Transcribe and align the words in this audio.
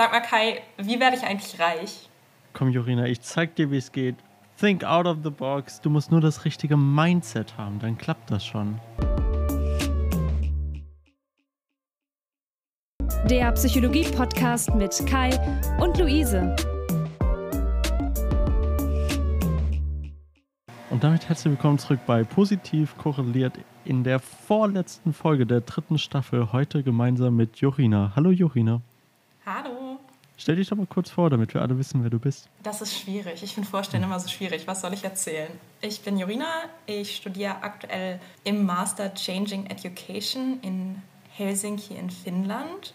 Sag 0.00 0.12
mal, 0.12 0.20
Kai, 0.20 0.62
wie 0.78 0.98
werde 0.98 1.18
ich 1.18 1.22
eigentlich 1.24 1.60
reich? 1.60 2.08
Komm, 2.54 2.70
Jorina, 2.70 3.04
ich 3.04 3.20
zeig 3.20 3.54
dir, 3.56 3.70
wie 3.70 3.76
es 3.76 3.92
geht. 3.92 4.14
Think 4.58 4.82
out 4.82 5.04
of 5.04 5.18
the 5.22 5.28
box. 5.28 5.78
Du 5.82 5.90
musst 5.90 6.10
nur 6.10 6.22
das 6.22 6.46
richtige 6.46 6.74
Mindset 6.74 7.58
haben, 7.58 7.78
dann 7.80 7.98
klappt 7.98 8.30
das 8.30 8.42
schon. 8.42 8.80
Der 13.28 13.52
Psychologie-Podcast 13.52 14.74
mit 14.74 15.04
Kai 15.06 15.38
und 15.78 15.98
Luise. 15.98 16.56
Und 20.88 21.04
damit 21.04 21.28
herzlich 21.28 21.50
willkommen 21.50 21.78
zurück 21.78 22.00
bei 22.06 22.24
Positiv 22.24 22.96
korreliert 22.96 23.52
in 23.84 24.02
der 24.02 24.18
vorletzten 24.18 25.12
Folge 25.12 25.44
der 25.44 25.60
dritten 25.60 25.98
Staffel. 25.98 26.52
Heute 26.52 26.82
gemeinsam 26.82 27.36
mit 27.36 27.58
Jorina. 27.58 28.12
Hallo 28.16 28.30
Jorina. 28.30 28.80
Stell 30.40 30.56
dich 30.56 30.70
doch 30.70 30.76
mal 30.78 30.86
kurz 30.86 31.10
vor, 31.10 31.28
damit 31.28 31.52
wir 31.52 31.60
alle 31.60 31.76
wissen, 31.76 32.02
wer 32.02 32.08
du 32.08 32.18
bist. 32.18 32.48
Das 32.62 32.80
ist 32.80 32.98
schwierig. 32.98 33.42
Ich 33.42 33.52
finde 33.52 33.68
Vorstellen 33.68 34.02
immer 34.02 34.18
so 34.18 34.28
schwierig. 34.28 34.66
Was 34.66 34.80
soll 34.80 34.94
ich 34.94 35.04
erzählen? 35.04 35.50
Ich 35.82 36.00
bin 36.00 36.16
Jorina. 36.16 36.46
Ich 36.86 37.16
studiere 37.16 37.62
aktuell 37.62 38.18
im 38.42 38.64
Master 38.64 39.12
Changing 39.12 39.66
Education 39.66 40.58
in 40.62 41.02
Helsinki 41.32 41.94
in 41.94 42.08
Finnland. 42.08 42.94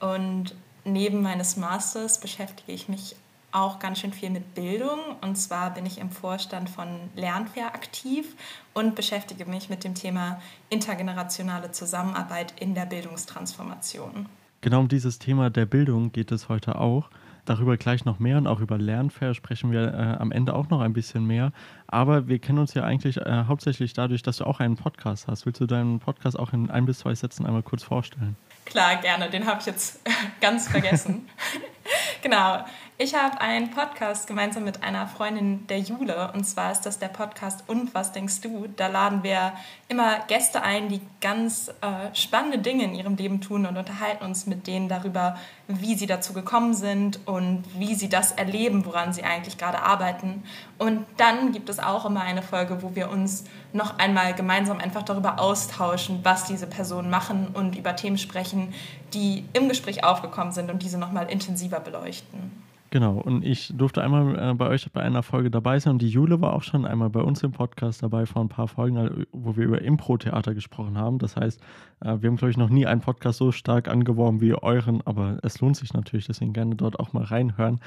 Und 0.00 0.54
neben 0.86 1.20
meines 1.20 1.58
Masters 1.58 2.20
beschäftige 2.20 2.72
ich 2.72 2.88
mich 2.88 3.16
auch 3.52 3.80
ganz 3.80 3.98
schön 4.00 4.14
viel 4.14 4.30
mit 4.30 4.54
Bildung. 4.54 4.98
Und 5.20 5.36
zwar 5.36 5.74
bin 5.74 5.84
ich 5.84 5.98
im 5.98 6.10
Vorstand 6.10 6.70
von 6.70 6.88
Lernfair 7.14 7.66
aktiv 7.66 8.34
und 8.72 8.94
beschäftige 8.94 9.44
mich 9.44 9.68
mit 9.68 9.84
dem 9.84 9.94
Thema 9.94 10.40
intergenerationale 10.70 11.70
Zusammenarbeit 11.70 12.54
in 12.58 12.74
der 12.74 12.86
Bildungstransformation. 12.86 14.26
Genau 14.60 14.80
um 14.80 14.88
dieses 14.88 15.18
Thema 15.18 15.50
der 15.50 15.66
Bildung 15.66 16.10
geht 16.12 16.32
es 16.32 16.48
heute 16.48 16.76
auch. 16.76 17.10
Darüber 17.44 17.76
gleich 17.78 18.04
noch 18.04 18.18
mehr 18.18 18.36
und 18.36 18.46
auch 18.46 18.60
über 18.60 18.76
Lernfair 18.76 19.32
sprechen 19.32 19.72
wir 19.72 19.94
äh, 19.94 20.20
am 20.20 20.32
Ende 20.32 20.54
auch 20.54 20.68
noch 20.68 20.80
ein 20.80 20.92
bisschen 20.92 21.24
mehr. 21.26 21.52
Aber 21.86 22.28
wir 22.28 22.38
kennen 22.40 22.58
uns 22.58 22.74
ja 22.74 22.82
eigentlich 22.84 23.16
äh, 23.16 23.44
hauptsächlich 23.46 23.94
dadurch, 23.94 24.22
dass 24.22 24.38
du 24.38 24.44
auch 24.44 24.60
einen 24.60 24.76
Podcast 24.76 25.28
hast. 25.28 25.46
Willst 25.46 25.60
du 25.60 25.66
deinen 25.66 25.98
Podcast 25.98 26.38
auch 26.38 26.52
in 26.52 26.70
ein 26.70 26.84
bis 26.84 26.98
zwei 26.98 27.14
Sätzen 27.14 27.46
einmal 27.46 27.62
kurz 27.62 27.84
vorstellen? 27.84 28.36
Klar, 28.66 28.96
gerne. 28.96 29.30
Den 29.30 29.46
habe 29.46 29.60
ich 29.60 29.66
jetzt 29.66 30.02
ganz 30.42 30.68
vergessen. 30.68 31.26
genau. 32.22 32.64
Ich 33.00 33.14
habe 33.14 33.40
einen 33.40 33.70
Podcast 33.70 34.26
gemeinsam 34.26 34.64
mit 34.64 34.82
einer 34.82 35.06
Freundin 35.06 35.68
der 35.68 35.78
Jule 35.78 36.32
und 36.34 36.42
zwar 36.42 36.72
ist 36.72 36.80
das 36.80 36.98
der 36.98 37.06
Podcast 37.06 37.62
Und 37.68 37.94
was 37.94 38.10
denkst 38.10 38.40
du? 38.40 38.66
Da 38.76 38.88
laden 38.88 39.22
wir 39.22 39.52
immer 39.86 40.18
Gäste 40.26 40.62
ein, 40.64 40.88
die 40.88 41.00
ganz 41.20 41.68
äh, 41.80 42.12
spannende 42.12 42.58
Dinge 42.58 42.82
in 42.82 42.96
ihrem 42.96 43.14
Leben 43.14 43.40
tun 43.40 43.66
und 43.66 43.76
unterhalten 43.76 44.24
uns 44.24 44.46
mit 44.46 44.66
denen 44.66 44.88
darüber, 44.88 45.36
wie 45.68 45.94
sie 45.94 46.08
dazu 46.08 46.32
gekommen 46.32 46.74
sind 46.74 47.20
und 47.24 47.62
wie 47.78 47.94
sie 47.94 48.08
das 48.08 48.32
erleben, 48.32 48.84
woran 48.84 49.12
sie 49.12 49.22
eigentlich 49.22 49.58
gerade 49.58 49.78
arbeiten. 49.78 50.42
Und 50.78 51.06
dann 51.18 51.52
gibt 51.52 51.68
es 51.68 51.78
auch 51.78 52.04
immer 52.04 52.22
eine 52.22 52.42
Folge, 52.42 52.82
wo 52.82 52.96
wir 52.96 53.10
uns 53.10 53.44
noch 53.72 54.00
einmal 54.00 54.34
gemeinsam 54.34 54.80
einfach 54.80 55.04
darüber 55.04 55.38
austauschen, 55.38 56.18
was 56.24 56.46
diese 56.46 56.66
Personen 56.66 57.10
machen 57.10 57.50
und 57.54 57.76
über 57.76 57.94
Themen 57.94 58.18
sprechen, 58.18 58.74
die 59.14 59.44
im 59.52 59.68
Gespräch 59.68 60.02
aufgekommen 60.02 60.52
sind 60.52 60.68
und 60.68 60.82
diese 60.82 60.98
nochmal 60.98 61.30
intensiver 61.30 61.78
beleuchten. 61.78 62.66
Genau, 62.90 63.18
und 63.18 63.44
ich 63.44 63.70
durfte 63.76 64.02
einmal 64.02 64.52
äh, 64.52 64.54
bei 64.54 64.68
euch 64.68 64.90
bei 64.92 65.02
einer 65.02 65.22
Folge 65.22 65.50
dabei 65.50 65.78
sein 65.78 65.94
und 65.94 66.02
die 66.02 66.08
Jule 66.08 66.40
war 66.40 66.54
auch 66.54 66.62
schon 66.62 66.86
einmal 66.86 67.10
bei 67.10 67.20
uns 67.20 67.42
im 67.42 67.52
Podcast 67.52 68.02
dabei 68.02 68.24
vor 68.24 68.40
ein 68.40 68.48
paar 68.48 68.68
Folgen, 68.68 68.96
äh, 68.96 69.26
wo 69.32 69.56
wir 69.56 69.64
über 69.64 69.82
Impro-Theater 69.82 70.54
gesprochen 70.54 70.96
haben. 70.96 71.18
Das 71.18 71.36
heißt, 71.36 71.60
äh, 72.00 72.16
wir 72.20 72.30
haben, 72.30 72.36
glaube 72.36 72.50
ich, 72.50 72.56
noch 72.56 72.70
nie 72.70 72.86
einen 72.86 73.02
Podcast 73.02 73.38
so 73.38 73.52
stark 73.52 73.88
angeworben 73.88 74.40
wie 74.40 74.54
euren, 74.54 75.02
aber 75.04 75.38
es 75.42 75.60
lohnt 75.60 75.76
sich 75.76 75.92
natürlich, 75.92 76.28
deswegen 76.28 76.54
gerne 76.54 76.76
dort 76.76 76.98
auch 76.98 77.12
mal 77.12 77.24
reinhören. 77.24 77.80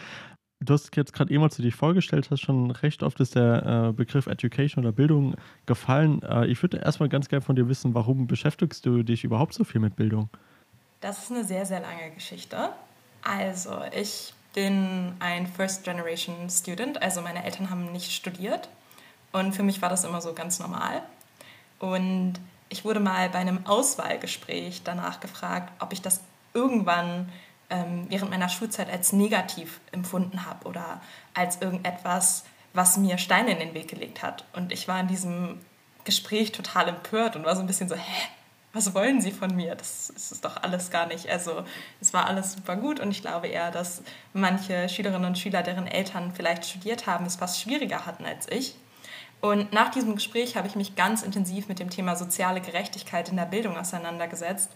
Du 0.63 0.75
hast 0.75 0.95
jetzt 0.95 1.13
gerade 1.13 1.33
eben, 1.33 1.41
als 1.41 1.55
du 1.55 1.63
dich 1.63 1.73
vorgestellt 1.73 2.29
hast, 2.29 2.41
schon 2.41 2.69
recht 2.69 3.01
oft 3.01 3.19
ist 3.19 3.33
der 3.33 3.93
Begriff 3.93 4.27
Education 4.27 4.83
oder 4.83 4.91
Bildung 4.91 5.33
gefallen. 5.65 6.21
Ich 6.45 6.61
würde 6.61 6.77
erstmal 6.77 7.09
ganz 7.09 7.29
gerne 7.29 7.41
von 7.41 7.55
dir 7.55 7.67
wissen, 7.67 7.95
warum 7.95 8.27
beschäftigst 8.27 8.85
du 8.85 9.01
dich 9.01 9.23
überhaupt 9.23 9.55
so 9.55 9.63
viel 9.63 9.81
mit 9.81 9.95
Bildung? 9.95 10.29
Das 10.99 11.23
ist 11.23 11.31
eine 11.31 11.43
sehr, 11.43 11.65
sehr 11.65 11.79
lange 11.79 12.11
Geschichte. 12.13 12.69
Also, 13.23 13.71
ich 13.99 14.35
bin 14.53 15.15
ein 15.19 15.47
First 15.47 15.83
Generation 15.83 16.49
Student, 16.49 17.01
also 17.01 17.21
meine 17.21 17.43
Eltern 17.43 17.69
haben 17.69 17.91
nicht 17.91 18.11
studiert 18.11 18.69
und 19.31 19.53
für 19.53 19.63
mich 19.63 19.81
war 19.81 19.89
das 19.89 20.03
immer 20.03 20.21
so 20.21 20.33
ganz 20.33 20.59
normal. 20.59 21.03
Und 21.79 22.33
ich 22.69 22.85
wurde 22.85 22.99
mal 22.99 23.29
bei 23.29 23.39
einem 23.39 23.65
Auswahlgespräch 23.65 24.83
danach 24.83 25.19
gefragt, 25.19 25.71
ob 25.79 25.93
ich 25.93 26.01
das 26.01 26.21
irgendwann 26.53 27.29
ähm, 27.69 28.05
während 28.09 28.29
meiner 28.29 28.49
Schulzeit 28.49 28.89
als 28.89 29.13
negativ 29.13 29.79
empfunden 29.91 30.45
habe 30.45 30.67
oder 30.67 31.01
als 31.33 31.61
irgendetwas, 31.61 32.43
was 32.73 32.97
mir 32.97 33.17
Steine 33.17 33.51
in 33.51 33.59
den 33.59 33.73
Weg 33.73 33.89
gelegt 33.89 34.21
hat. 34.21 34.45
Und 34.53 34.71
ich 34.71 34.87
war 34.87 34.99
in 34.99 35.07
diesem 35.07 35.59
Gespräch 36.03 36.51
total 36.51 36.89
empört 36.89 37.35
und 37.35 37.45
war 37.45 37.55
so 37.55 37.61
ein 37.61 37.67
bisschen 37.67 37.89
so, 37.89 37.95
hä, 37.95 38.27
was 38.73 38.93
wollen 38.93 39.19
Sie 39.19 39.31
von 39.31 39.55
mir? 39.55 39.75
Das, 39.75 40.09
ist 40.09 40.45
doch 40.45 40.61
alles 40.63 40.89
gar 40.91 41.07
nicht. 41.07 41.29
Also 41.29 41.63
es 41.99 42.13
war 42.13 42.25
alles 42.27 42.53
super 42.53 42.77
gut 42.77 42.99
und 42.99 43.11
ich 43.11 43.21
glaube 43.21 43.47
eher, 43.47 43.71
dass 43.71 44.01
manche 44.33 44.87
Schülerinnen 44.87 45.25
und 45.25 45.37
Schüler, 45.37 45.61
deren 45.61 45.87
Eltern 45.87 46.31
vielleicht 46.33 46.65
studiert 46.65 47.05
haben, 47.05 47.25
es 47.25 47.35
fast 47.35 47.59
schwieriger 47.59 48.05
hatten 48.05 48.25
als 48.25 48.47
ich. 48.49 48.75
Und 49.41 49.73
nach 49.73 49.89
diesem 49.89 50.15
Gespräch 50.15 50.55
habe 50.55 50.67
ich 50.67 50.75
mich 50.75 50.95
ganz 50.95 51.23
intensiv 51.23 51.67
mit 51.67 51.79
dem 51.79 51.89
Thema 51.89 52.15
soziale 52.15 52.61
Gerechtigkeit 52.61 53.27
in 53.29 53.37
der 53.37 53.45
Bildung 53.45 53.75
auseinandergesetzt 53.75 54.69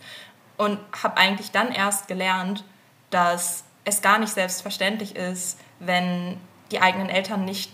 und 0.57 0.79
habe 1.03 1.17
eigentlich 1.17 1.51
dann 1.51 1.71
erst 1.71 2.07
gelernt, 2.07 2.63
dass 3.11 3.63
es 3.85 4.01
gar 4.01 4.17
nicht 4.17 4.33
selbstverständlich 4.33 5.15
ist, 5.15 5.59
wenn 5.79 6.37
die 6.71 6.81
eigenen 6.81 7.09
Eltern 7.09 7.45
nicht 7.45 7.71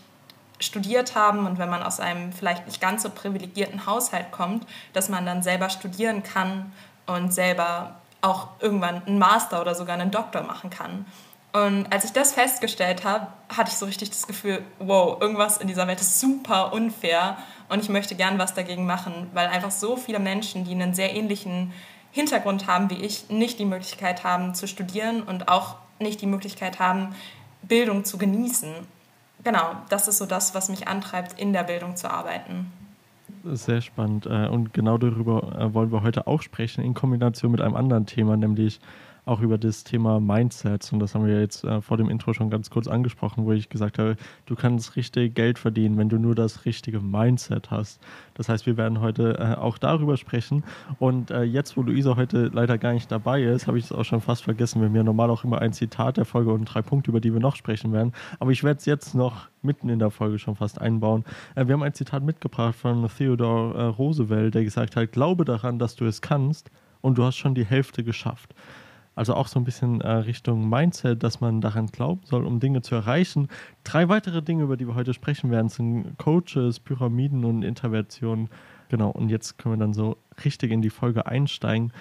studiert 0.62 1.16
haben 1.16 1.46
und 1.46 1.60
wenn 1.60 1.70
man 1.70 1.84
aus 1.84 2.00
einem 2.00 2.32
vielleicht 2.32 2.66
nicht 2.66 2.80
ganz 2.80 3.04
so 3.04 3.10
privilegierten 3.10 3.86
Haushalt 3.86 4.32
kommt, 4.32 4.66
dass 4.94 5.10
man 5.10 5.26
dann 5.26 5.44
selber 5.44 5.70
studieren 5.70 6.24
kann 6.24 6.72
und 7.08 7.34
selber 7.34 7.96
auch 8.22 8.50
irgendwann 8.60 9.04
einen 9.06 9.20
Master 9.20 9.62
oder 9.62 9.76
sogar 9.76 10.00
einen 10.00 10.12
Doktor 10.12 10.44
machen 10.44 10.70
kann. 10.70 11.06
Und 11.54 11.92
als 11.92 12.06
ich 12.06 12.14
das 12.14 12.34
festgestellt 12.34 13.04
habe, 13.04 13.28
hatte 13.50 13.72
ich 13.72 13.78
so 13.78 13.86
richtig 13.86 14.10
das 14.10 14.26
Gefühl, 14.26 14.64
wow, 14.80 15.20
irgendwas 15.20 15.58
in 15.58 15.68
dieser 15.68 15.86
Welt 15.88 16.00
ist 16.00 16.20
super 16.20 16.72
unfair 16.72 17.38
und 17.68 17.82
ich 17.82 17.90
möchte 17.90 18.16
gern 18.16 18.40
was 18.40 18.54
dagegen 18.54 18.86
machen, 18.86 19.30
weil 19.34 19.48
einfach 19.48 19.72
so 19.72 19.98
viele 19.98 20.20
Menschen, 20.20 20.64
die 20.64 20.72
einen 20.72 20.94
sehr 20.94 21.14
ähnlichen 21.14 21.74
Hintergrund 22.12 22.68
haben 22.68 22.90
wie 22.90 23.04
ich, 23.04 23.30
nicht 23.30 23.60
die 23.60 23.66
Möglichkeit 23.66 24.24
haben 24.24 24.54
zu 24.56 24.68
studieren 24.68 25.24
und 25.24 25.50
auch 25.50 25.76
nicht 26.00 26.22
die 26.22 26.28
Möglichkeit 26.28 26.80
haben, 26.80 27.16
Bildung 27.64 28.06
zu 28.06 28.18
genießen 28.18 28.74
genau, 29.44 29.76
das 29.90 30.08
ist 30.08 30.18
so 30.18 30.26
das, 30.26 30.56
was 30.56 30.70
mich 30.70 30.88
antreibt, 30.88 31.40
in 31.40 31.54
der 31.54 31.64
Bildung 31.64 31.96
zu 31.96 32.10
arbeiten. 32.10 32.72
Sehr 33.44 33.82
spannend. 33.82 34.26
Äh, 34.26 34.48
und 34.48 34.74
genau 34.74 34.98
darüber 34.98 35.56
äh, 35.58 35.74
wollen 35.74 35.92
wir 35.92 36.04
heute 36.04 36.28
auch 36.28 36.42
sprechen, 36.42 36.84
in 36.84 36.94
Kombination 36.94 37.52
mit 37.52 37.62
einem 37.62 37.76
anderen 37.76 38.06
Thema, 38.06 38.38
nämlich 38.38 38.80
auch 39.26 39.42
über 39.42 39.58
das 39.58 39.84
Thema 39.84 40.20
Mindsets. 40.20 40.92
Und 40.92 41.00
das 41.00 41.14
haben 41.14 41.26
wir 41.26 41.40
jetzt 41.40 41.64
äh, 41.64 41.82
vor 41.82 41.98
dem 41.98 42.10
Intro 42.10 42.34
schon 42.34 42.50
ganz 42.50 42.70
kurz 42.70 42.88
angesprochen, 42.88 43.46
wo 43.46 43.52
ich 43.52 43.70
gesagt 43.70 44.00
habe, 44.00 44.16
du 44.46 44.56
kannst 44.56 44.96
richtig 44.96 45.36
Geld 45.36 45.60
verdienen, 45.60 45.98
wenn 45.98 46.10
du 46.10 46.18
nur 46.18 46.36
das 46.36 46.66
richtige 46.66 47.00
Mindset 47.00 47.70
hast. 47.72 48.02
Das 48.34 48.50
heißt, 48.50 48.66
wir 48.66 48.78
werden 48.78 49.02
heute 49.02 49.38
äh, 49.38 49.60
auch 49.60 49.78
darüber 49.78 50.18
sprechen. 50.18 50.64
Und 51.00 51.32
äh, 51.32 51.44
jetzt, 51.44 51.78
wo 51.78 51.82
Luisa 51.82 52.16
heute 52.16 52.50
leider 52.54 52.78
gar 52.78 52.94
nicht 52.94 53.12
dabei 53.12 53.44
ist, 53.44 53.68
habe 53.68 53.78
ich 53.78 53.86
es 53.86 53.92
auch 53.92 54.06
schon 54.06 54.22
fast 54.22 54.44
vergessen. 54.44 54.82
Wir 54.82 54.88
haben 54.88 54.96
ja 54.96 55.04
normal 55.04 55.30
auch 55.30 55.44
immer 55.44 55.62
ein 55.62 55.74
Zitat 55.74 56.18
der 56.18 56.26
Folge 56.26 56.52
und 56.52 56.66
drei 56.66 56.82
Punkte, 56.82 57.12
über 57.12 57.22
die 57.22 57.34
wir 57.34 57.40
noch 57.40 57.56
sprechen 57.56 57.94
werden. 57.94 58.14
Aber 58.40 58.52
ich 58.52 58.64
werde 58.64 58.80
es 58.80 58.86
jetzt 58.86 59.14
noch 59.14 59.48
mitten 59.62 59.90
in 59.90 60.00
der 60.00 60.10
Folge 60.10 60.40
schon 60.40 60.56
fast 60.56 60.82
einbauen. 60.82 61.26
Äh, 61.56 61.68
wir 61.68 61.74
haben 61.74 61.84
ein 61.84 61.94
Zitat 61.94 62.24
mitgebracht 62.24 62.76
von 62.76 63.08
Theodore 63.08 63.78
äh, 63.78 63.84
Roosevelt, 63.84 64.56
der 64.56 64.64
gesagt 64.64 64.96
hat, 64.96 65.12
glaube 65.12 65.46
daran, 65.46 65.78
dass 65.78 65.96
du 65.96 66.06
es 66.06 66.22
kannst 66.22 66.72
und 67.02 67.18
du 67.18 67.24
hast 67.24 67.38
schon 67.38 67.56
die 67.56 67.66
Hälfte 67.66 68.04
geschafft. 68.04 68.54
Also 69.16 69.34
auch 69.34 69.48
so 69.48 69.60
ein 69.60 69.66
bisschen 69.66 70.02
äh, 70.02 70.10
Richtung 70.10 70.70
Mindset, 70.70 71.22
dass 71.22 71.42
man 71.42 71.60
daran 71.60 71.88
glauben 71.88 72.22
soll, 72.24 72.46
um 72.46 72.60
Dinge 72.60 72.82
zu 72.82 72.96
erreichen. 72.96 73.50
Drei 73.84 74.08
weitere 74.08 74.42
Dinge, 74.42 74.64
über 74.64 74.78
die 74.78 74.88
wir 74.88 74.96
heute 74.96 75.14
sprechen 75.14 75.52
werden, 75.52 75.70
sind 75.70 76.18
Coaches, 76.18 76.80
Pyramiden 76.80 77.44
und 77.44 77.64
Interventionen. 77.64 78.50
Genau, 78.90 79.10
und 79.10 79.30
jetzt 79.30 79.58
können 79.58 79.76
wir 79.76 79.80
dann 79.80 79.94
so 79.94 80.18
richtig 80.46 80.72
in 80.72 80.82
die 80.82 80.90
Folge 80.90 81.26
einsteigen. 81.26 81.92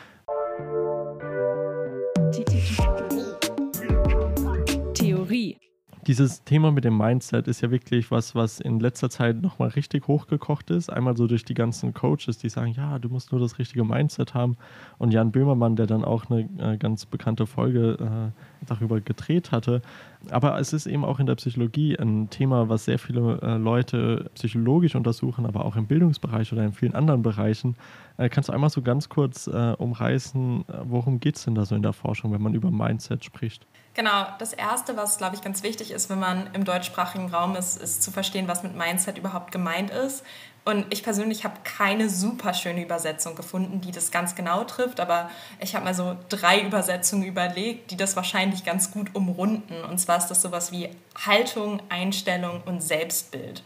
Dieses 6.10 6.42
Thema 6.42 6.72
mit 6.72 6.84
dem 6.84 6.98
Mindset 6.98 7.46
ist 7.46 7.60
ja 7.60 7.70
wirklich 7.70 8.10
was, 8.10 8.34
was 8.34 8.58
in 8.58 8.80
letzter 8.80 9.10
Zeit 9.10 9.40
nochmal 9.40 9.68
richtig 9.68 10.08
hochgekocht 10.08 10.68
ist. 10.70 10.90
Einmal 10.90 11.16
so 11.16 11.28
durch 11.28 11.44
die 11.44 11.54
ganzen 11.54 11.94
Coaches, 11.94 12.36
die 12.36 12.48
sagen, 12.48 12.72
ja, 12.72 12.98
du 12.98 13.08
musst 13.08 13.30
nur 13.30 13.40
das 13.40 13.60
richtige 13.60 13.84
Mindset 13.84 14.34
haben. 14.34 14.56
Und 14.98 15.12
Jan 15.12 15.30
Böhmermann, 15.30 15.76
der 15.76 15.86
dann 15.86 16.02
auch 16.02 16.28
eine 16.28 16.48
äh, 16.58 16.78
ganz 16.78 17.06
bekannte 17.06 17.46
Folge 17.46 18.32
äh, 18.32 18.66
darüber 18.66 19.00
gedreht 19.00 19.52
hatte. 19.52 19.82
Aber 20.30 20.58
es 20.58 20.72
ist 20.72 20.88
eben 20.88 21.04
auch 21.04 21.20
in 21.20 21.26
der 21.26 21.36
Psychologie 21.36 21.96
ein 21.96 22.28
Thema, 22.28 22.68
was 22.68 22.86
sehr 22.86 22.98
viele 22.98 23.40
äh, 23.40 23.56
Leute 23.56 24.32
psychologisch 24.34 24.96
untersuchen, 24.96 25.46
aber 25.46 25.64
auch 25.64 25.76
im 25.76 25.86
Bildungsbereich 25.86 26.52
oder 26.52 26.64
in 26.64 26.72
vielen 26.72 26.96
anderen 26.96 27.22
Bereichen. 27.22 27.76
Äh, 28.16 28.28
kannst 28.30 28.48
du 28.48 28.52
einmal 28.52 28.70
so 28.70 28.82
ganz 28.82 29.08
kurz 29.08 29.46
äh, 29.46 29.74
umreißen, 29.78 30.64
äh, 30.66 30.72
worum 30.82 31.20
geht 31.20 31.36
es 31.36 31.44
denn 31.44 31.54
da 31.54 31.64
so 31.64 31.76
in 31.76 31.82
der 31.82 31.92
Forschung, 31.92 32.32
wenn 32.32 32.42
man 32.42 32.54
über 32.54 32.72
Mindset 32.72 33.24
spricht? 33.24 33.64
Genau, 33.94 34.26
das 34.38 34.52
Erste, 34.52 34.96
was, 34.96 35.18
glaube 35.18 35.34
ich, 35.34 35.42
ganz 35.42 35.64
wichtig 35.64 35.90
ist, 35.90 36.08
wenn 36.10 36.20
man 36.20 36.48
im 36.54 36.64
deutschsprachigen 36.64 37.34
Raum 37.34 37.56
ist, 37.56 37.76
ist 37.76 38.02
zu 38.02 38.12
verstehen, 38.12 38.46
was 38.46 38.62
mit 38.62 38.76
Mindset 38.76 39.18
überhaupt 39.18 39.50
gemeint 39.50 39.90
ist. 39.90 40.24
Und 40.64 40.86
ich 40.90 41.02
persönlich 41.02 41.44
habe 41.44 41.54
keine 41.64 42.08
super 42.08 42.54
schöne 42.54 42.82
Übersetzung 42.82 43.34
gefunden, 43.34 43.80
die 43.80 43.90
das 43.90 44.10
ganz 44.10 44.34
genau 44.34 44.62
trifft, 44.64 45.00
aber 45.00 45.30
ich 45.58 45.74
habe 45.74 45.86
mal 45.86 45.94
so 45.94 46.16
drei 46.28 46.60
Übersetzungen 46.60 47.24
überlegt, 47.24 47.90
die 47.90 47.96
das 47.96 48.14
wahrscheinlich 48.14 48.64
ganz 48.64 48.90
gut 48.92 49.14
umrunden. 49.14 49.82
Und 49.84 49.98
zwar 49.98 50.18
ist 50.18 50.28
das 50.28 50.42
sowas 50.42 50.70
wie 50.70 50.90
Haltung, 51.26 51.82
Einstellung 51.88 52.62
und 52.66 52.82
Selbstbild. 52.82 53.64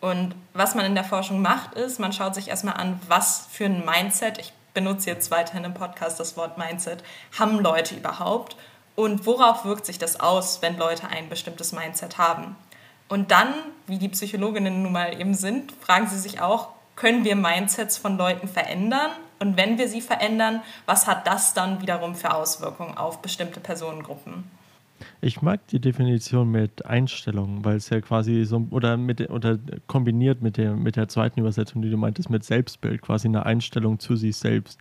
Und 0.00 0.34
was 0.54 0.74
man 0.74 0.86
in 0.86 0.94
der 0.94 1.04
Forschung 1.04 1.42
macht, 1.42 1.74
ist, 1.74 2.00
man 2.00 2.12
schaut 2.12 2.34
sich 2.34 2.48
erstmal 2.48 2.74
an, 2.74 3.00
was 3.08 3.48
für 3.50 3.66
ein 3.66 3.84
Mindset, 3.84 4.38
ich 4.38 4.52
benutze 4.74 5.10
jetzt 5.10 5.30
weiterhin 5.30 5.64
im 5.64 5.74
Podcast 5.74 6.18
das 6.18 6.36
Wort 6.36 6.56
Mindset, 6.56 7.04
haben 7.38 7.60
Leute 7.60 7.94
überhaupt 7.96 8.56
und 8.94 9.26
worauf 9.26 9.64
wirkt 9.64 9.86
sich 9.86 9.98
das 9.98 10.20
aus, 10.20 10.62
wenn 10.62 10.76
Leute 10.76 11.08
ein 11.08 11.28
bestimmtes 11.28 11.72
Mindset 11.72 12.18
haben. 12.18 12.56
Und 13.08 13.30
dann, 13.30 13.48
wie 13.86 13.98
die 13.98 14.08
Psychologinnen 14.08 14.82
nun 14.82 14.92
mal 14.92 15.18
eben 15.20 15.34
sind, 15.34 15.72
fragen 15.80 16.06
sie 16.08 16.18
sich 16.18 16.40
auch, 16.40 16.68
können 16.96 17.24
wir 17.24 17.36
Mindsets 17.36 17.98
von 17.98 18.16
Leuten 18.16 18.48
verändern? 18.48 19.10
Und 19.38 19.56
wenn 19.56 19.76
wir 19.76 19.88
sie 19.88 20.00
verändern, 20.00 20.62
was 20.86 21.06
hat 21.06 21.26
das 21.26 21.52
dann 21.52 21.80
wiederum 21.80 22.14
für 22.14 22.34
Auswirkungen 22.34 22.96
auf 22.96 23.20
bestimmte 23.22 23.60
Personengruppen? 23.60 24.44
Ich 25.20 25.42
mag 25.42 25.66
die 25.68 25.80
Definition 25.80 26.50
mit 26.50 26.86
Einstellungen, 26.86 27.64
weil 27.64 27.76
es 27.76 27.88
ja 27.90 28.00
quasi 28.00 28.44
so 28.44 28.66
oder 28.70 28.96
mit 28.96 29.30
oder 29.30 29.58
kombiniert 29.88 30.42
mit 30.42 30.56
der 30.56 30.74
mit 30.74 30.94
der 30.94 31.08
zweiten 31.08 31.40
Übersetzung, 31.40 31.82
die 31.82 31.90
du 31.90 31.96
meintest, 31.96 32.30
mit 32.30 32.44
Selbstbild, 32.44 33.02
quasi 33.02 33.26
eine 33.26 33.44
Einstellung 33.44 33.98
zu 33.98 34.14
sich 34.14 34.36
selbst 34.36 34.78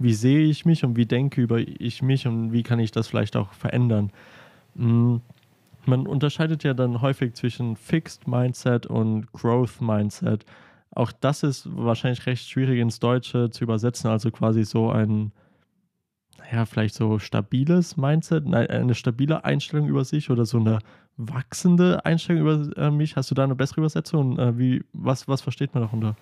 wie 0.00 0.14
sehe 0.14 0.40
ich 0.40 0.64
mich 0.64 0.82
und 0.82 0.96
wie 0.96 1.06
denke 1.06 1.42
über 1.42 1.58
ich 1.58 2.02
mich 2.02 2.26
und 2.26 2.52
wie 2.52 2.62
kann 2.62 2.80
ich 2.80 2.90
das 2.90 3.06
vielleicht 3.06 3.36
auch 3.36 3.52
verändern. 3.52 4.10
Mm, 4.74 5.16
man 5.84 6.06
unterscheidet 6.06 6.64
ja 6.64 6.72
dann 6.72 7.02
häufig 7.02 7.34
zwischen 7.34 7.76
Fixed 7.76 8.26
Mindset 8.26 8.86
und 8.86 9.30
Growth 9.32 9.80
Mindset. 9.80 10.46
Auch 10.90 11.12
das 11.12 11.42
ist 11.42 11.68
wahrscheinlich 11.70 12.26
recht 12.26 12.48
schwierig 12.48 12.80
ins 12.80 12.98
Deutsche 12.98 13.50
zu 13.50 13.64
übersetzen, 13.64 14.10
also 14.10 14.30
quasi 14.30 14.64
so 14.64 14.90
ein, 14.90 15.32
naja, 16.38 16.64
vielleicht 16.64 16.94
so 16.94 17.18
stabiles 17.18 17.98
Mindset, 17.98 18.52
eine 18.52 18.94
stabile 18.94 19.44
Einstellung 19.44 19.86
über 19.86 20.04
sich 20.04 20.30
oder 20.30 20.46
so 20.46 20.58
eine 20.58 20.78
wachsende 21.18 22.06
Einstellung 22.06 22.42
über 22.42 22.76
äh, 22.78 22.90
mich. 22.90 23.16
Hast 23.16 23.30
du 23.30 23.34
da 23.34 23.44
eine 23.44 23.54
bessere 23.54 23.82
Übersetzung? 23.82 24.38
Äh, 24.38 24.58
wie, 24.58 24.84
was, 24.94 25.28
was 25.28 25.42
versteht 25.42 25.74
man 25.74 25.82
darunter? 25.82 26.16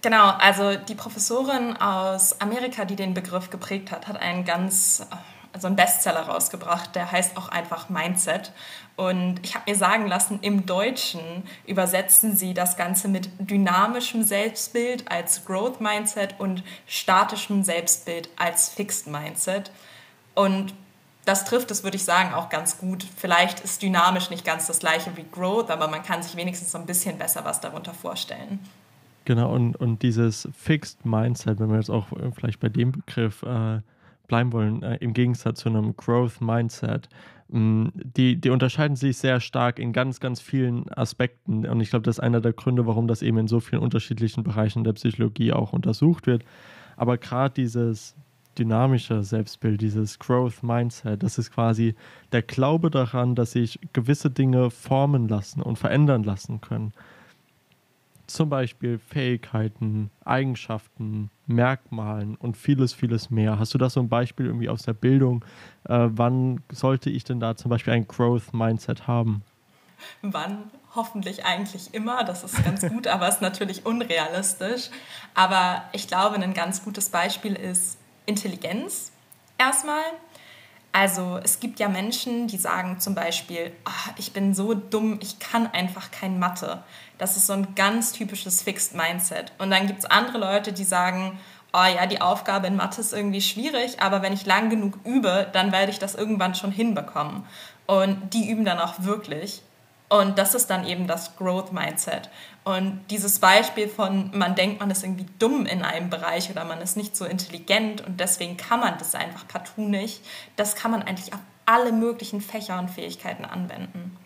Genau, 0.00 0.28
also 0.28 0.76
die 0.76 0.94
Professorin 0.94 1.76
aus 1.76 2.40
Amerika, 2.40 2.84
die 2.84 2.94
den 2.94 3.14
Begriff 3.14 3.50
geprägt 3.50 3.90
hat, 3.90 4.06
hat 4.06 4.20
einen 4.20 4.44
ganz, 4.44 5.04
also 5.52 5.66
einen 5.66 5.74
Bestseller 5.74 6.20
rausgebracht, 6.20 6.94
der 6.94 7.10
heißt 7.10 7.36
auch 7.36 7.48
einfach 7.48 7.88
Mindset. 7.88 8.52
Und 8.94 9.40
ich 9.42 9.56
habe 9.56 9.68
mir 9.68 9.76
sagen 9.76 10.06
lassen, 10.06 10.38
im 10.40 10.66
Deutschen 10.66 11.42
übersetzen 11.66 12.36
sie 12.36 12.54
das 12.54 12.76
Ganze 12.76 13.08
mit 13.08 13.28
dynamischem 13.40 14.22
Selbstbild 14.22 15.10
als 15.10 15.44
Growth 15.44 15.80
Mindset 15.80 16.36
und 16.38 16.62
statischem 16.86 17.64
Selbstbild 17.64 18.28
als 18.36 18.68
Fixed 18.68 19.08
Mindset. 19.08 19.72
Und 20.36 20.74
das 21.24 21.44
trifft 21.44 21.72
es, 21.72 21.82
würde 21.82 21.96
ich 21.96 22.04
sagen, 22.04 22.34
auch 22.34 22.50
ganz 22.50 22.78
gut. 22.78 23.04
Vielleicht 23.16 23.60
ist 23.60 23.82
dynamisch 23.82 24.30
nicht 24.30 24.44
ganz 24.44 24.68
das 24.68 24.78
gleiche 24.78 25.16
wie 25.16 25.24
Growth, 25.24 25.70
aber 25.70 25.88
man 25.88 26.04
kann 26.04 26.22
sich 26.22 26.36
wenigstens 26.36 26.70
so 26.70 26.78
ein 26.78 26.86
bisschen 26.86 27.18
besser 27.18 27.44
was 27.44 27.60
darunter 27.60 27.94
vorstellen. 27.94 28.60
Genau, 29.28 29.54
und, 29.54 29.76
und 29.76 30.02
dieses 30.02 30.48
Fixed 30.54 31.04
Mindset, 31.04 31.60
wenn 31.60 31.68
wir 31.68 31.76
jetzt 31.76 31.90
auch 31.90 32.06
vielleicht 32.34 32.60
bei 32.60 32.70
dem 32.70 32.92
Begriff 32.92 33.42
äh, 33.42 33.82
bleiben 34.26 34.54
wollen, 34.54 34.82
äh, 34.82 34.96
im 35.02 35.12
Gegensatz 35.12 35.60
zu 35.60 35.68
einem 35.68 35.94
Growth 35.98 36.40
Mindset, 36.40 37.10
mh, 37.48 37.60
mm, 37.60 37.92
die, 38.16 38.36
die 38.40 38.48
unterscheiden 38.48 38.96
sich 38.96 39.18
sehr 39.18 39.40
stark 39.40 39.78
in 39.80 39.92
ganz, 39.92 40.20
ganz 40.20 40.40
vielen 40.40 40.90
Aspekten. 40.94 41.66
Und 41.66 41.82
ich 41.82 41.90
glaube, 41.90 42.04
das 42.04 42.16
ist 42.16 42.20
einer 42.20 42.40
der 42.40 42.54
Gründe, 42.54 42.86
warum 42.86 43.06
das 43.06 43.20
eben 43.20 43.36
in 43.36 43.48
so 43.48 43.60
vielen 43.60 43.82
unterschiedlichen 43.82 44.44
Bereichen 44.44 44.82
der 44.82 44.94
Psychologie 44.94 45.52
auch 45.52 45.74
untersucht 45.74 46.26
wird. 46.26 46.42
Aber 46.96 47.18
gerade 47.18 47.52
dieses 47.52 48.16
dynamische 48.58 49.22
Selbstbild, 49.22 49.82
dieses 49.82 50.18
Growth 50.18 50.62
Mindset, 50.62 51.22
das 51.22 51.36
ist 51.36 51.50
quasi 51.50 51.96
der 52.32 52.40
Glaube 52.40 52.88
daran, 52.90 53.34
dass 53.34 53.52
sich 53.52 53.78
gewisse 53.92 54.30
Dinge 54.30 54.70
formen 54.70 55.28
lassen 55.28 55.60
und 55.60 55.76
verändern 55.76 56.24
lassen 56.24 56.62
können 56.62 56.94
zum 58.28 58.50
Beispiel 58.50 58.98
Fähigkeiten, 58.98 60.10
Eigenschaften, 60.24 61.30
Merkmalen 61.46 62.36
und 62.36 62.56
vieles, 62.56 62.92
vieles 62.92 63.30
mehr. 63.30 63.58
Hast 63.58 63.74
du 63.74 63.78
da 63.78 63.90
so 63.90 64.00
ein 64.00 64.08
Beispiel 64.08 64.46
irgendwie 64.46 64.68
aus 64.68 64.82
der 64.82 64.92
Bildung? 64.92 65.44
Äh, 65.88 66.08
wann 66.10 66.62
sollte 66.70 67.10
ich 67.10 67.24
denn 67.24 67.40
da 67.40 67.56
zum 67.56 67.70
Beispiel 67.70 67.94
ein 67.94 68.06
Growth 68.06 68.52
Mindset 68.52 69.06
haben? 69.06 69.42
Wann? 70.22 70.70
Hoffentlich 70.94 71.44
eigentlich 71.44 71.92
immer. 71.94 72.24
Das 72.24 72.44
ist 72.44 72.64
ganz 72.64 72.86
gut, 72.86 73.06
aber 73.06 73.28
ist 73.28 73.42
natürlich 73.42 73.84
unrealistisch. 73.86 74.90
Aber 75.34 75.82
ich 75.92 76.06
glaube, 76.06 76.36
ein 76.36 76.54
ganz 76.54 76.84
gutes 76.84 77.08
Beispiel 77.10 77.54
ist 77.54 77.98
Intelligenz 78.26 79.12
erstmal. 79.58 80.02
Also 80.98 81.38
es 81.44 81.60
gibt 81.60 81.78
ja 81.78 81.88
Menschen, 81.88 82.48
die 82.48 82.56
sagen 82.56 82.98
zum 82.98 83.14
Beispiel, 83.14 83.70
ach, 83.84 84.08
ich 84.16 84.32
bin 84.32 84.52
so 84.52 84.74
dumm, 84.74 85.20
ich 85.22 85.38
kann 85.38 85.68
einfach 85.68 86.10
kein 86.10 86.40
Mathe. 86.40 86.82
Das 87.18 87.36
ist 87.36 87.46
so 87.46 87.52
ein 87.52 87.76
ganz 87.76 88.10
typisches 88.10 88.62
Fixed 88.62 88.96
Mindset. 88.96 89.52
Und 89.58 89.70
dann 89.70 89.86
gibt 89.86 90.00
es 90.00 90.06
andere 90.06 90.38
Leute, 90.38 90.72
die 90.72 90.82
sagen, 90.82 91.38
oh 91.72 91.84
ja, 91.84 92.06
die 92.06 92.20
Aufgabe 92.20 92.66
in 92.66 92.74
Mathe 92.74 93.00
ist 93.00 93.12
irgendwie 93.12 93.40
schwierig, 93.40 94.02
aber 94.02 94.22
wenn 94.22 94.32
ich 94.32 94.44
lang 94.44 94.70
genug 94.70 94.98
übe, 95.04 95.46
dann 95.52 95.70
werde 95.70 95.92
ich 95.92 96.00
das 96.00 96.16
irgendwann 96.16 96.56
schon 96.56 96.72
hinbekommen. 96.72 97.44
Und 97.86 98.34
die 98.34 98.50
üben 98.50 98.64
dann 98.64 98.80
auch 98.80 98.94
wirklich. 98.98 99.62
Und 100.08 100.38
das 100.38 100.54
ist 100.54 100.68
dann 100.68 100.86
eben 100.86 101.06
das 101.06 101.36
Growth 101.36 101.72
Mindset. 101.72 102.30
Und 102.64 103.00
dieses 103.10 103.38
Beispiel 103.38 103.88
von, 103.88 104.30
man 104.36 104.54
denkt, 104.54 104.80
man 104.80 104.90
ist 104.90 105.02
irgendwie 105.02 105.26
dumm 105.38 105.66
in 105.66 105.82
einem 105.82 106.10
Bereich 106.10 106.50
oder 106.50 106.64
man 106.64 106.80
ist 106.80 106.96
nicht 106.96 107.16
so 107.16 107.24
intelligent 107.24 108.06
und 108.06 108.18
deswegen 108.18 108.56
kann 108.56 108.80
man 108.80 108.96
das 108.98 109.14
einfach 109.14 109.46
partout 109.48 109.82
nicht, 109.82 110.22
das 110.56 110.74
kann 110.76 110.90
man 110.90 111.02
eigentlich 111.02 111.32
auf 111.34 111.40
alle 111.66 111.92
möglichen 111.92 112.40
Fächer 112.40 112.78
und 112.78 112.90
Fähigkeiten 112.90 113.44
anwenden. 113.44 114.16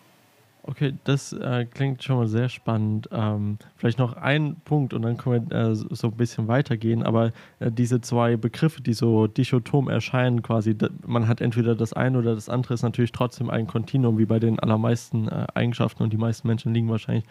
Okay, 0.65 0.95
das 1.03 1.33
äh, 1.33 1.65
klingt 1.65 2.05
schon 2.05 2.19
mal 2.19 2.29
sehr 2.29 2.49
spannend. 2.49 3.09
Ähm, 3.11 3.59
vielleicht 3.75 3.99
noch 3.99 4.13
ein 4.13 4.55
Punkt 4.65 4.95
und 4.95 5.03
dann 5.03 5.17
können 5.17 5.51
wir 5.51 5.71
äh, 5.71 5.75
so 5.75 6.07
ein 6.07 6.17
bisschen 6.17 6.47
weitergehen. 6.47 7.03
Aber 7.03 7.33
äh, 7.59 7.73
diese 7.73 8.01
zwei 8.01 8.37
Begriffe, 8.37 8.81
die 8.81 8.93
so 8.93 9.27
dichotom 9.27 9.89
erscheinen, 9.89 10.41
quasi, 10.41 10.77
man 11.05 11.27
hat 11.27 11.41
entweder 11.41 11.75
das 11.75 11.93
eine 11.93 12.19
oder 12.19 12.37
das 12.37 12.49
andere, 12.49 12.75
ist 12.75 12.83
natürlich 12.83 13.11
trotzdem 13.11 13.51
ein 13.51 13.67
Kontinuum, 13.67 14.19
wie 14.19 14.25
bei 14.25 14.39
den 14.39 14.61
allermeisten 14.61 15.27
äh, 15.27 15.49
Eigenschaften 15.53 16.05
und 16.05 16.13
die 16.13 16.17
meisten 16.17 16.47
Menschen 16.47 16.73
liegen 16.73 16.89
wahrscheinlich 16.89 17.25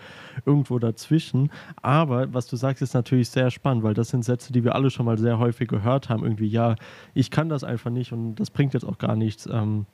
irgendwo 0.45 0.77
dazwischen. 0.77 1.51
Aber 1.81 2.33
was 2.33 2.47
du 2.47 2.57
sagst, 2.57 2.81
ist 2.81 2.93
natürlich 2.93 3.29
sehr 3.29 3.49
spannend, 3.49 3.83
weil 3.83 3.93
das 3.93 4.09
sind 4.09 4.25
Sätze, 4.25 4.51
die 4.51 4.65
wir 4.65 4.75
alle 4.75 4.89
schon 4.89 5.05
mal 5.05 5.17
sehr 5.17 5.39
häufig 5.39 5.69
gehört 5.69 6.09
haben. 6.09 6.23
Irgendwie, 6.23 6.47
ja, 6.47 6.75
ich 7.13 7.31
kann 7.31 7.47
das 7.47 7.63
einfach 7.63 7.91
nicht 7.91 8.11
und 8.11 8.35
das 8.35 8.51
bringt 8.51 8.73
jetzt 8.73 8.83
auch 8.83 8.97
gar 8.97 9.15
nichts. 9.15 9.47
Ähm, 9.49 9.85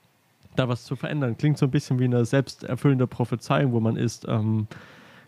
da 0.58 0.68
was 0.68 0.84
zu 0.84 0.96
verändern. 0.96 1.38
Klingt 1.38 1.58
so 1.58 1.66
ein 1.66 1.72
bisschen 1.72 2.00
wie 2.00 2.06
eine 2.06 2.26
selbsterfüllende 2.26 3.08
Prophezeiung, 3.08 3.72
wo 3.72 3.80
man 3.80 3.96
ist, 3.96 4.26
ähm, 4.28 4.68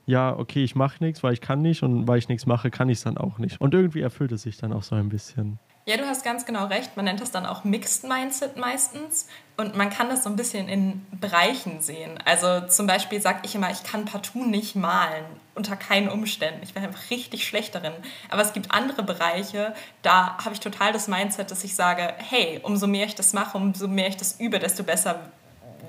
ja, 0.05 0.35
okay, 0.35 0.63
ich 0.63 0.75
mache 0.75 1.03
nichts, 1.03 1.21
weil 1.23 1.33
ich 1.33 1.41
kann 1.41 1.61
nicht 1.61 1.83
und 1.83 2.07
weil 2.07 2.17
ich 2.17 2.29
nichts 2.29 2.45
mache, 2.45 2.71
kann 2.71 2.89
ich 2.89 2.97
es 2.97 3.03
dann 3.03 3.17
auch 3.17 3.37
nicht. 3.37 3.61
Und 3.61 3.73
irgendwie 3.73 4.01
erfüllt 4.01 4.31
es 4.31 4.41
sich 4.41 4.57
dann 4.57 4.73
auch 4.73 4.83
so 4.83 4.95
ein 4.95 5.09
bisschen. 5.09 5.59
Ja, 5.85 5.97
du 5.97 6.05
hast 6.05 6.23
ganz 6.23 6.45
genau 6.45 6.67
recht. 6.67 6.95
Man 6.97 7.05
nennt 7.05 7.19
das 7.19 7.31
dann 7.31 7.45
auch 7.45 7.63
Mixed 7.63 8.07
Mindset 8.07 8.57
meistens. 8.57 9.27
Und 9.57 9.75
man 9.75 9.89
kann 9.89 10.09
das 10.09 10.23
so 10.23 10.29
ein 10.29 10.35
bisschen 10.35 10.67
in 10.67 11.05
Bereichen 11.19 11.81
sehen. 11.81 12.19
Also 12.25 12.67
zum 12.67 12.85
Beispiel 12.85 13.19
sage 13.21 13.39
ich 13.43 13.55
immer, 13.55 13.71
ich 13.71 13.83
kann 13.83 14.05
partout 14.05 14.45
nicht 14.45 14.75
malen. 14.75 15.25
Unter 15.59 15.75
keinen 15.75 16.07
Umständen. 16.07 16.61
Ich 16.63 16.73
bin 16.73 16.81
einfach 16.85 17.09
richtig 17.09 17.45
schlecht 17.45 17.75
darin. 17.75 17.91
Aber 18.29 18.41
es 18.41 18.53
gibt 18.53 18.71
andere 18.71 19.03
Bereiche, 19.03 19.75
da 20.03 20.37
habe 20.37 20.53
ich 20.53 20.61
total 20.61 20.93
das 20.93 21.09
Mindset, 21.09 21.51
dass 21.51 21.65
ich 21.65 21.75
sage, 21.75 22.13
hey, 22.17 22.61
umso 22.63 22.87
mehr 22.87 23.05
ich 23.05 23.15
das 23.15 23.33
mache, 23.33 23.57
umso 23.57 23.89
mehr 23.89 24.07
ich 24.07 24.15
das 24.15 24.39
übe, 24.39 24.59
desto 24.59 24.83
besser 24.83 25.19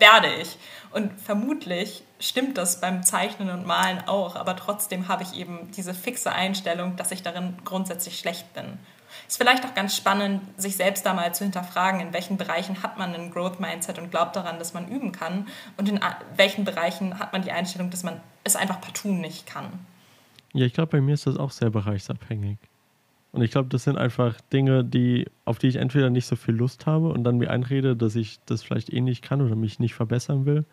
werde 0.00 0.26
ich. 0.40 0.58
Und 0.90 1.12
vermutlich 1.20 2.02
stimmt 2.18 2.58
das 2.58 2.80
beim 2.80 3.04
Zeichnen 3.04 3.48
und 3.48 3.64
Malen 3.64 4.08
auch, 4.08 4.34
aber 4.34 4.56
trotzdem 4.56 5.06
habe 5.06 5.22
ich 5.22 5.34
eben 5.34 5.70
diese 5.76 5.94
fixe 5.94 6.32
Einstellung, 6.32 6.96
dass 6.96 7.12
ich 7.12 7.22
darin 7.22 7.56
grundsätzlich 7.64 8.18
schlecht 8.18 8.52
bin. 8.52 8.76
Ist 9.28 9.36
vielleicht 9.36 9.64
auch 9.64 9.74
ganz 9.74 9.96
spannend, 9.96 10.42
sich 10.60 10.76
selbst 10.76 11.06
da 11.06 11.14
mal 11.14 11.32
zu 11.32 11.44
hinterfragen, 11.44 12.00
in 12.00 12.12
welchen 12.12 12.36
Bereichen 12.36 12.82
hat 12.82 12.98
man 12.98 13.14
ein 13.14 13.30
Growth 13.30 13.60
Mindset 13.60 14.00
und 14.00 14.10
glaubt 14.10 14.34
daran, 14.34 14.58
dass 14.58 14.74
man 14.74 14.88
üben 14.88 15.12
kann 15.12 15.46
und 15.76 15.88
in 15.88 16.00
welchen 16.34 16.64
Bereichen 16.64 17.20
hat 17.20 17.32
man 17.32 17.42
die 17.42 17.52
Einstellung, 17.52 17.90
dass 17.90 18.02
man 18.02 18.20
es 18.50 18.56
einfach 18.56 18.80
partout 18.80 19.08
nicht 19.08 19.46
kann. 19.46 19.66
Ja, 20.52 20.66
ich 20.66 20.72
glaube, 20.72 20.90
bei 20.90 21.00
mir 21.00 21.14
ist 21.14 21.26
das 21.26 21.36
auch 21.36 21.50
sehr 21.50 21.70
bereichsabhängig. 21.70 22.58
Und 23.32 23.42
ich 23.42 23.52
glaube, 23.52 23.68
das 23.68 23.84
sind 23.84 23.96
einfach 23.96 24.40
Dinge, 24.52 24.84
die, 24.84 25.26
auf 25.44 25.58
die 25.58 25.68
ich 25.68 25.76
entweder 25.76 26.10
nicht 26.10 26.26
so 26.26 26.34
viel 26.34 26.54
Lust 26.54 26.86
habe 26.86 27.10
und 27.10 27.22
dann 27.22 27.38
mir 27.38 27.50
einrede, 27.50 27.94
dass 27.94 28.16
ich 28.16 28.40
das 28.46 28.62
vielleicht 28.62 28.92
eh 28.92 29.00
nicht 29.00 29.22
kann 29.22 29.40
oder 29.40 29.54
mich 29.54 29.78
nicht 29.78 29.94
verbessern 29.94 30.46
will. 30.46 30.64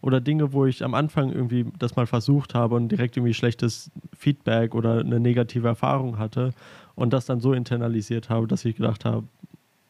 Oder 0.00 0.22
Dinge, 0.22 0.54
wo 0.54 0.64
ich 0.64 0.82
am 0.82 0.94
Anfang 0.94 1.30
irgendwie 1.30 1.66
das 1.78 1.96
mal 1.96 2.06
versucht 2.06 2.54
habe 2.54 2.74
und 2.74 2.88
direkt 2.88 3.18
irgendwie 3.18 3.34
schlechtes 3.34 3.90
Feedback 4.16 4.74
oder 4.74 5.00
eine 5.00 5.20
negative 5.20 5.68
Erfahrung 5.68 6.18
hatte 6.18 6.54
und 6.94 7.12
das 7.12 7.26
dann 7.26 7.40
so 7.40 7.52
internalisiert 7.52 8.30
habe, 8.30 8.46
dass 8.46 8.64
ich 8.64 8.76
gedacht 8.76 9.04
habe, 9.04 9.26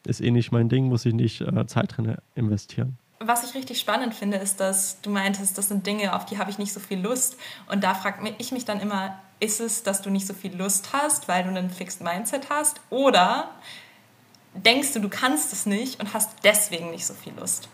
ist 0.05 0.21
eh 0.21 0.33
nicht 0.33 0.51
mein 0.51 0.69
Ding, 0.69 0.87
muss 0.87 1.07
ich 1.07 1.15
nicht 1.15 1.43
äh, 1.43 1.67
Zeit 1.67 1.97
drin 1.97 2.17
investieren. 2.35 2.99
Was 3.23 3.45
ich 3.45 3.55
richtig 3.55 3.79
spannend 3.79 4.15
finde, 4.15 4.39
ist, 4.39 4.61
dass 4.61 5.01
du 5.03 5.11
meintest, 5.11 5.59
das 5.59 5.69
sind 5.69 5.87
Dinge, 5.87 6.15
auf 6.15 6.25
die 6.25 6.39
habe 6.39 6.51
ich 6.51 6.59
nicht 6.59 6.73
so 6.73 6.81
viel 6.81 6.99
Lust. 6.99 7.37
Und 7.69 7.85
da 7.85 7.95
frage 7.95 8.35
ich 8.39 8.51
mich 8.51 8.65
dann 8.65 8.81
immer, 8.81 9.19
ist 9.41 9.61
es, 9.61 9.83
dass 9.83 10.01
du 10.01 10.09
nicht 10.11 10.27
so 10.27 10.33
viel 10.33 10.57
Lust 10.57 10.95
hast, 10.95 11.29
weil 11.29 11.45
du 11.45 11.51
einen 11.51 11.71
Fixed 11.71 12.01
Mindset 12.01 12.49
hast? 12.49 12.81
Oder 12.89 13.51
denkst 14.55 14.95
du, 14.95 15.01
du 15.01 15.11
kannst 15.11 15.53
es 15.53 15.67
nicht 15.67 16.01
und 16.01 16.15
hast 16.15 16.31
deswegen 16.45 16.91
nicht 16.91 17.07
so 17.07 17.13
viel 17.13 17.35
Lust? 17.35 17.69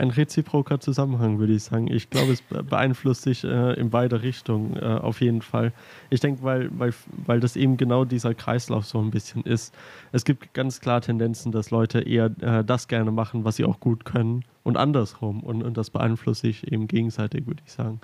Ein 0.00 0.08
reziproker 0.08 0.80
Zusammenhang, 0.80 1.38
würde 1.38 1.52
ich 1.52 1.64
sagen. 1.64 1.86
Ich 1.86 2.08
glaube, 2.08 2.32
es 2.32 2.40
beeinflusst 2.40 3.20
sich 3.20 3.44
äh, 3.44 3.74
in 3.74 3.90
beide 3.90 4.22
Richtungen 4.22 4.74
äh, 4.76 4.80
auf 4.80 5.20
jeden 5.20 5.42
Fall. 5.42 5.74
Ich 6.08 6.20
denke, 6.20 6.42
weil, 6.42 6.70
weil, 6.72 6.94
weil 7.26 7.38
das 7.38 7.54
eben 7.54 7.76
genau 7.76 8.06
dieser 8.06 8.32
Kreislauf 8.32 8.86
so 8.86 8.98
ein 8.98 9.10
bisschen 9.10 9.42
ist. 9.42 9.74
Es 10.10 10.24
gibt 10.24 10.54
ganz 10.54 10.80
klar 10.80 11.02
Tendenzen, 11.02 11.52
dass 11.52 11.70
Leute 11.70 12.00
eher 12.00 12.30
äh, 12.40 12.64
das 12.64 12.88
gerne 12.88 13.10
machen, 13.10 13.44
was 13.44 13.56
sie 13.56 13.66
auch 13.66 13.78
gut 13.78 14.06
können 14.06 14.42
und 14.62 14.78
andersrum. 14.78 15.42
Und, 15.42 15.62
und 15.62 15.76
das 15.76 15.90
beeinflusst 15.90 16.40
sich 16.40 16.72
eben 16.72 16.88
gegenseitig, 16.88 17.46
würde 17.46 17.62
ich 17.66 17.72
sagen. 17.72 18.00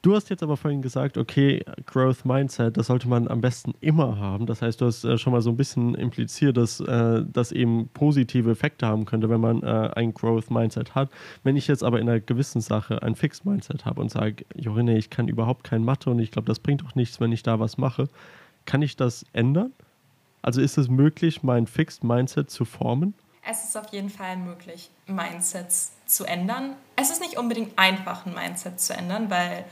Du 0.00 0.14
hast 0.14 0.30
jetzt 0.30 0.44
aber 0.44 0.56
vorhin 0.56 0.80
gesagt, 0.80 1.18
okay, 1.18 1.64
Growth 1.86 2.24
Mindset, 2.24 2.76
das 2.76 2.86
sollte 2.86 3.08
man 3.08 3.26
am 3.26 3.40
besten 3.40 3.74
immer 3.80 4.16
haben. 4.16 4.46
Das 4.46 4.62
heißt, 4.62 4.80
du 4.80 4.86
hast 4.86 5.02
äh, 5.02 5.18
schon 5.18 5.32
mal 5.32 5.40
so 5.40 5.50
ein 5.50 5.56
bisschen 5.56 5.96
impliziert, 5.96 6.56
dass 6.56 6.78
äh, 6.78 7.24
das 7.26 7.50
eben 7.50 7.88
positive 7.88 8.48
Effekte 8.48 8.86
haben 8.86 9.06
könnte, 9.06 9.28
wenn 9.28 9.40
man 9.40 9.60
äh, 9.64 9.90
ein 9.96 10.14
Growth 10.14 10.52
Mindset 10.52 10.94
hat. 10.94 11.10
Wenn 11.42 11.56
ich 11.56 11.66
jetzt 11.66 11.82
aber 11.82 11.98
in 11.98 12.08
einer 12.08 12.20
gewissen 12.20 12.60
Sache 12.60 13.02
ein 13.02 13.16
Fixed 13.16 13.44
Mindset 13.44 13.86
habe 13.86 14.00
und 14.00 14.10
sage, 14.12 14.44
Jorine, 14.54 14.96
ich 14.96 15.10
kann 15.10 15.26
überhaupt 15.26 15.64
kein 15.64 15.82
Mathe 15.82 16.10
und 16.10 16.20
ich 16.20 16.30
glaube, 16.30 16.46
das 16.46 16.60
bringt 16.60 16.82
doch 16.82 16.94
nichts, 16.94 17.20
wenn 17.20 17.32
ich 17.32 17.42
da 17.42 17.58
was 17.58 17.76
mache, 17.76 18.08
kann 18.66 18.82
ich 18.82 18.94
das 18.94 19.26
ändern? 19.32 19.72
Also 20.42 20.60
ist 20.60 20.78
es 20.78 20.88
möglich, 20.88 21.42
mein 21.42 21.66
Fixed 21.66 22.04
Mindset 22.04 22.50
zu 22.50 22.64
formen? 22.64 23.14
Es 23.50 23.64
ist 23.64 23.78
auf 23.78 23.90
jeden 23.92 24.10
Fall 24.10 24.36
möglich, 24.36 24.90
Mindsets 25.06 25.92
zu 26.04 26.26
ändern. 26.26 26.76
Es 26.96 27.08
ist 27.08 27.22
nicht 27.22 27.38
unbedingt 27.38 27.78
einfach, 27.78 28.26
ein 28.26 28.34
Mindset 28.34 28.78
zu 28.78 28.92
ändern, 28.92 29.30
weil 29.30 29.64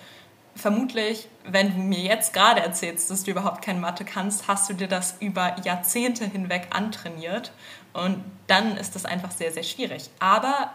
vermutlich, 0.54 1.28
wenn 1.44 1.74
du 1.74 1.82
mir 1.82 2.00
jetzt 2.00 2.32
gerade 2.32 2.62
erzählst, 2.62 3.10
dass 3.10 3.24
du 3.24 3.32
überhaupt 3.32 3.60
kein 3.60 3.78
Mathe 3.78 4.06
kannst, 4.06 4.48
hast 4.48 4.70
du 4.70 4.72
dir 4.72 4.88
das 4.88 5.16
über 5.20 5.56
Jahrzehnte 5.62 6.24
hinweg 6.24 6.68
antrainiert 6.70 7.52
und 7.92 8.24
dann 8.46 8.78
ist 8.78 8.94
das 8.94 9.04
einfach 9.04 9.30
sehr, 9.30 9.52
sehr 9.52 9.62
schwierig. 9.62 10.08
Aber 10.20 10.72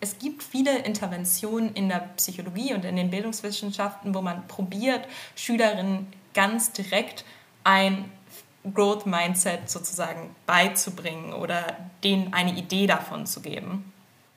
es 0.00 0.18
gibt 0.18 0.42
viele 0.42 0.76
Interventionen 0.80 1.72
in 1.72 1.88
der 1.88 2.10
Psychologie 2.16 2.74
und 2.74 2.84
in 2.84 2.96
den 2.96 3.08
Bildungswissenschaften, 3.08 4.14
wo 4.14 4.20
man 4.20 4.46
probiert, 4.46 5.08
Schülerinnen 5.36 6.12
ganz 6.34 6.70
direkt 6.72 7.24
ein 7.64 8.12
Growth 8.74 9.06
Mindset 9.06 9.68
sozusagen 9.68 10.34
beizubringen 10.46 11.32
oder 11.32 11.76
denen 12.04 12.32
eine 12.32 12.56
Idee 12.56 12.86
davon 12.86 13.26
zu 13.26 13.40
geben. 13.40 13.92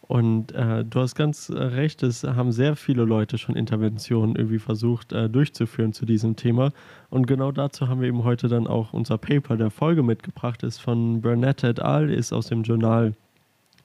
Und 0.08 0.51
äh, 0.51 0.84
du 0.84 1.00
hast 1.00 1.15
ganz 1.15 1.50
äh, 1.50 1.58
recht, 1.58 2.03
es 2.03 2.24
haben 2.24 2.51
sehr 2.51 2.75
viele 2.75 3.03
Leute 3.05 3.39
schon 3.39 3.55
Interventionen 3.55 4.36
irgendwie 4.36 4.60
versucht 4.60 5.13
äh, 5.13 5.29
durchzuführen 5.29 5.94
zu 5.94 6.05
diesem 6.05 6.36
Thema. 6.36 6.72
Und 7.10 7.25
genau 7.25 7.51
dazu 7.51 7.88
haben 7.88 8.01
wir 8.01 8.08
eben 8.08 8.24
heute 8.24 8.48
dann 8.48 8.67
auch 8.67 8.94
unser 8.94 9.17
Paper 9.17 9.58
der 9.58 9.72
Folge 9.72 10.03
mitgebracht, 10.03 10.62
ist 10.62 10.79
von 10.79 11.22
Burnett 11.22 11.63
et 11.63 11.79
al., 11.79 12.12
ist 12.12 12.34
aus 12.34 12.48
dem 12.48 12.62
Journal 12.62 13.13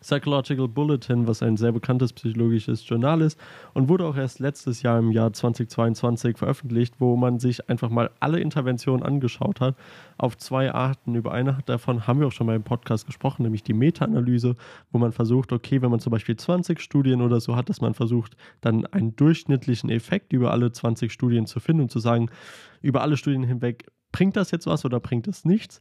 Psychological 0.01 0.67
Bulletin, 0.67 1.27
was 1.27 1.43
ein 1.43 1.57
sehr 1.57 1.73
bekanntes 1.73 2.13
psychologisches 2.13 2.89
Journal 2.89 3.21
ist 3.21 3.39
und 3.75 3.89
wurde 3.89 4.07
auch 4.07 4.17
erst 4.17 4.41
letztes 4.41 4.83
Jahr 4.83 4.99
im 4.99 5.13
Jahr 5.13 5.33
2022 5.33 6.39
veröffentlicht, 6.39 6.95
wo 6.99 7.17
man 7.17 7.39
sich 7.39 7.69
einfach 7.69 7.91
mal 7.91 8.11
alle 8.19 8.41
Interventionen 8.41 9.03
angeschaut 9.03 9.61
hat 9.61 9.77
auf 10.17 10.39
zwei 10.39 10.73
Arten. 10.73 11.15
Über 11.15 11.33
eine 11.33 11.59
davon 11.67 12.07
haben 12.07 12.21
wir 12.21 12.27
auch 12.29 12.33
schon 12.33 12.47
mal 12.47 12.57
im 12.57 12.63
Podcast 12.63 13.07
gesprochen, 13.07 13.43
nämlich 13.43 13.63
die 13.63 13.75
Meta-Analyse, 13.75 14.57
wo 14.91 14.99
man 14.99 15.13
versucht, 15.13 15.53
okay, 15.53 15.83
wenn 15.83 15.91
man 15.91 16.01
zum 16.01 16.13
Beispiel 16.13 16.37
20 16.37 16.81
Studien 16.81 17.21
oder 17.21 17.41
so 17.41 17.57
hat, 17.57 17.69
dass 17.69 17.81
man 17.81 17.95
versucht, 17.95 18.37
dann 18.61 18.87
einen 18.87 19.15
durchschnittlichen 19.17 19.91
Effekt 19.91 20.33
über 20.33 20.51
alle 20.51 20.73
20 20.73 21.13
Studien 21.13 21.47
zu 21.47 21.61
finden 21.61 21.83
und 21.83 21.91
zu 21.91 21.99
sagen, 21.99 22.31
über 22.81 23.03
alle 23.03 23.17
Studien 23.17 23.43
hinweg, 23.43 23.87
bringt 24.13 24.37
das 24.37 24.51
jetzt 24.51 24.67
was 24.67 24.85
oder 24.85 24.99
bringt 25.01 25.29
es 25.29 25.45
nichts? 25.45 25.81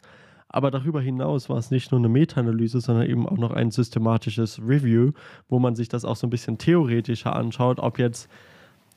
Aber 0.50 0.72
darüber 0.72 1.00
hinaus 1.00 1.48
war 1.48 1.58
es 1.58 1.70
nicht 1.70 1.92
nur 1.92 2.00
eine 2.00 2.10
Meta-Analyse, 2.10 2.82
sondern 2.82 3.08
eben 3.08 3.30
auch 3.30 3.38
noch 3.38 3.52
ein 3.52 3.70
systematisches 3.70 4.60
Review, 4.60 5.12
wo 5.48 5.60
man 5.60 5.76
sich 5.76 5.90
das 5.90 6.06
auch 6.06 6.16
so 6.16 6.26
ein 6.26 6.32
bisschen 6.32 6.58
theoretischer 6.58 7.36
anschaut, 7.36 7.80
ob 7.80 8.00
jetzt 8.00 8.28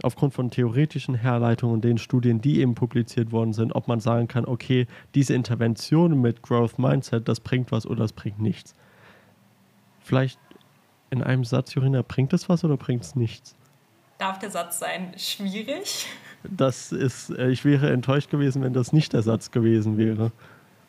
aufgrund 0.02 0.32
von 0.32 0.50
theoretischen 0.50 1.14
Herleitungen 1.14 1.75
und 1.75 1.85
den 1.85 1.99
Studien, 1.99 2.40
die 2.40 2.61
eben 2.61 2.75
publiziert 2.75 3.32
worden 3.32 3.52
sind, 3.52 3.75
ob 3.75 3.87
man 3.87 4.00
sagen 4.00 4.28
kann, 4.28 4.47
okay, 4.47 4.87
diese 5.14 5.35
Intervention 5.35 6.21
mit 6.21 6.42
Growth 6.42 6.78
Mindset, 6.78 7.28
das 7.28 7.40
bringt 7.40 7.71
was 7.71 7.87
oder 7.87 8.00
das 8.00 8.14
bringt 8.14 8.40
nichts. 8.40 8.75
Vielleicht 10.00 10.40
in 11.11 11.23
einem 11.23 11.44
Satz, 11.44 11.75
Jorina, 11.75 12.02
bringt 12.02 12.32
es 12.32 12.49
was 12.49 12.64
oder 12.64 12.78
bringt 12.78 13.02
es 13.02 13.14
nichts? 13.14 13.54
Darf 14.18 14.38
der 14.38 14.50
Satz 14.50 14.78
sein 14.78 15.12
schwierig? 15.16 16.06
Das 16.44 16.92
ist, 16.92 17.30
äh, 17.30 17.50
ich 17.50 17.64
wäre 17.64 17.90
enttäuscht 17.90 18.30
gewesen, 18.30 18.62
wenn 18.62 18.73
das 18.73 18.92
nicht 18.92 19.12
der 19.12 19.23
Satz 19.23 19.50
gewesen 19.50 19.99
wäre. 19.99 20.32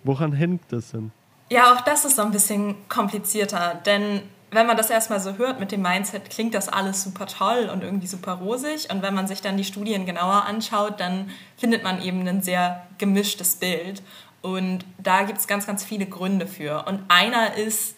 Woran 0.03 0.33
hängt 0.33 0.63
das 0.69 0.91
denn? 0.91 1.11
Ja, 1.49 1.73
auch 1.73 1.81
das 1.81 2.05
ist 2.05 2.15
so 2.15 2.21
ein 2.21 2.31
bisschen 2.31 2.75
komplizierter, 2.89 3.81
denn 3.85 4.21
wenn 4.53 4.67
man 4.67 4.77
das 4.77 4.89
erstmal 4.89 5.19
so 5.19 5.37
hört 5.37 5.59
mit 5.59 5.71
dem 5.71 5.81
Mindset, 5.81 6.29
klingt 6.29 6.53
das 6.53 6.69
alles 6.69 7.03
super 7.03 7.25
toll 7.25 7.69
und 7.71 7.83
irgendwie 7.83 8.07
super 8.07 8.33
rosig. 8.33 8.91
Und 8.91 9.01
wenn 9.01 9.13
man 9.13 9.27
sich 9.27 9.41
dann 9.41 9.57
die 9.57 9.63
Studien 9.63 10.05
genauer 10.05 10.45
anschaut, 10.45 10.99
dann 10.99 11.31
findet 11.57 11.83
man 11.83 12.01
eben 12.01 12.27
ein 12.27 12.41
sehr 12.41 12.85
gemischtes 12.97 13.55
Bild. 13.55 14.03
Und 14.41 14.85
da 14.99 15.23
gibt 15.23 15.39
es 15.39 15.47
ganz, 15.47 15.65
ganz 15.65 15.83
viele 15.83 16.05
Gründe 16.05 16.47
für. 16.47 16.85
Und 16.87 17.01
einer 17.07 17.55
ist, 17.55 17.95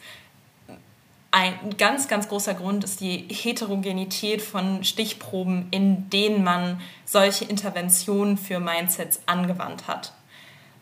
ein 1.31 1.75
ganz, 1.77 2.07
ganz 2.07 2.29
großer 2.29 2.53
Grund 2.53 2.85
ist 2.85 3.01
die 3.01 3.27
Heterogenität 3.29 4.41
von 4.41 4.85
Stichproben, 4.85 5.67
in 5.71 6.09
denen 6.09 6.45
man 6.45 6.79
solche 7.03 7.43
Interventionen 7.43 8.37
für 8.37 8.61
Mindsets 8.61 9.19
angewandt 9.25 9.87
hat. 9.87 10.13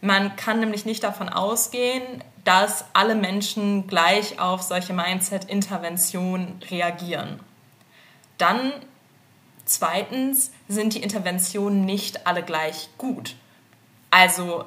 Man 0.03 0.35
kann 0.35 0.59
nämlich 0.59 0.83
nicht 0.83 1.01
davon 1.05 1.29
ausgehen, 1.29 2.03
dass 2.43 2.83
alle 2.91 3.15
Menschen 3.15 3.87
gleich 3.87 4.37
auf 4.37 4.61
solche 4.61 4.91
Mindset-Interventionen 4.91 6.61
reagieren. 6.69 7.39
Dann 8.37 8.73
zweitens 9.63 10.51
sind 10.67 10.93
die 10.93 11.01
Interventionen 11.01 11.85
nicht 11.85 12.27
alle 12.27 12.43
gleich 12.43 12.89
gut. 12.97 13.37
Also 14.11 14.65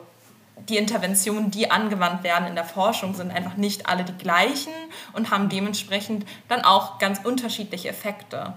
die 0.70 0.78
Interventionen, 0.78 1.50
die 1.50 1.70
angewandt 1.70 2.22
werden 2.22 2.48
in 2.48 2.54
der 2.54 2.64
Forschung, 2.64 3.12
sind 3.12 3.30
einfach 3.30 3.58
nicht 3.58 3.90
alle 3.90 4.04
die 4.04 4.16
gleichen 4.16 4.72
und 5.12 5.30
haben 5.30 5.50
dementsprechend 5.50 6.24
dann 6.48 6.64
auch 6.64 6.98
ganz 6.98 7.20
unterschiedliche 7.22 7.90
Effekte. 7.90 8.54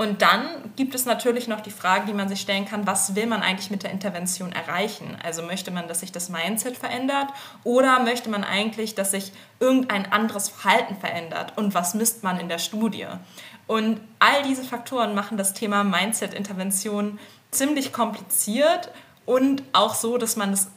Und 0.00 0.22
dann 0.22 0.72
gibt 0.76 0.94
es 0.94 1.04
natürlich 1.04 1.46
noch 1.46 1.60
die 1.60 1.70
Frage, 1.70 2.06
die 2.06 2.14
man 2.14 2.26
sich 2.26 2.40
stellen 2.40 2.64
kann, 2.64 2.86
was 2.86 3.14
will 3.16 3.26
man 3.26 3.42
eigentlich 3.42 3.70
mit 3.70 3.82
der 3.82 3.90
Intervention 3.90 4.50
erreichen? 4.50 5.18
Also 5.22 5.42
möchte 5.42 5.70
man, 5.70 5.88
dass 5.88 6.00
sich 6.00 6.10
das 6.10 6.30
Mindset 6.30 6.78
verändert 6.78 7.28
oder 7.64 8.00
möchte 8.00 8.30
man 8.30 8.42
eigentlich, 8.42 8.94
dass 8.94 9.10
sich 9.10 9.30
irgendein 9.58 10.10
anderes 10.10 10.48
Verhalten 10.48 10.96
verändert? 10.96 11.52
Und 11.58 11.74
was 11.74 11.92
misst 11.92 12.22
man 12.22 12.40
in 12.40 12.48
der 12.48 12.56
Studie? 12.56 13.08
Und 13.66 14.00
all 14.20 14.42
diese 14.42 14.64
Faktoren 14.64 15.14
machen 15.14 15.36
das 15.36 15.52
Thema 15.52 15.84
Mindset-Intervention 15.84 17.18
ziemlich 17.50 17.92
kompliziert 17.92 18.90
und 19.26 19.62
auch 19.74 19.94
so, 19.94 20.16
dass 20.16 20.34
man 20.34 20.54
es 20.54 20.68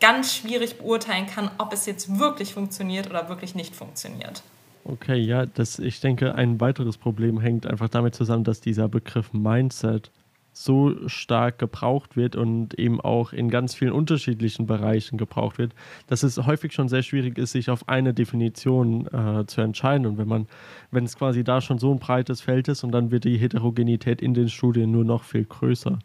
ganz 0.00 0.34
schwierig 0.34 0.78
beurteilen 0.78 1.28
kann, 1.28 1.52
ob 1.58 1.72
es 1.72 1.86
jetzt 1.86 2.18
wirklich 2.18 2.52
funktioniert 2.54 3.08
oder 3.08 3.28
wirklich 3.28 3.54
nicht 3.54 3.76
funktioniert. 3.76 4.42
Okay, 4.84 5.18
ja, 5.18 5.46
das, 5.46 5.78
ich 5.78 6.00
denke, 6.00 6.34
ein 6.34 6.60
weiteres 6.60 6.98
Problem 6.98 7.40
hängt 7.40 7.66
einfach 7.66 7.88
damit 7.88 8.14
zusammen, 8.14 8.42
dass 8.42 8.60
dieser 8.60 8.88
Begriff 8.88 9.32
Mindset 9.32 10.10
so 10.52 11.08
stark 11.08 11.58
gebraucht 11.58 12.16
wird 12.16 12.36
und 12.36 12.74
eben 12.74 13.00
auch 13.00 13.32
in 13.32 13.48
ganz 13.48 13.74
vielen 13.74 13.92
unterschiedlichen 13.92 14.66
Bereichen 14.66 15.16
gebraucht 15.16 15.58
wird, 15.58 15.72
dass 16.08 16.22
es 16.22 16.36
häufig 16.36 16.72
schon 16.72 16.88
sehr 16.88 17.02
schwierig 17.02 17.38
ist, 17.38 17.52
sich 17.52 17.70
auf 17.70 17.88
eine 17.88 18.12
Definition 18.12 19.06
äh, 19.06 19.46
zu 19.46 19.62
entscheiden. 19.62 20.06
Und 20.06 20.18
wenn 20.18 20.28
man, 20.28 20.46
wenn 20.90 21.04
es 21.04 21.16
quasi 21.16 21.42
da 21.42 21.60
schon 21.60 21.78
so 21.78 21.90
ein 21.90 21.98
breites 21.98 22.42
Feld 22.42 22.68
ist 22.68 22.84
und 22.84 22.92
dann 22.92 23.10
wird 23.10 23.24
die 23.24 23.38
Heterogenität 23.38 24.20
in 24.20 24.34
den 24.34 24.48
Studien 24.48 24.90
nur 24.90 25.04
noch 25.04 25.24
viel 25.24 25.44
größer. 25.44 25.98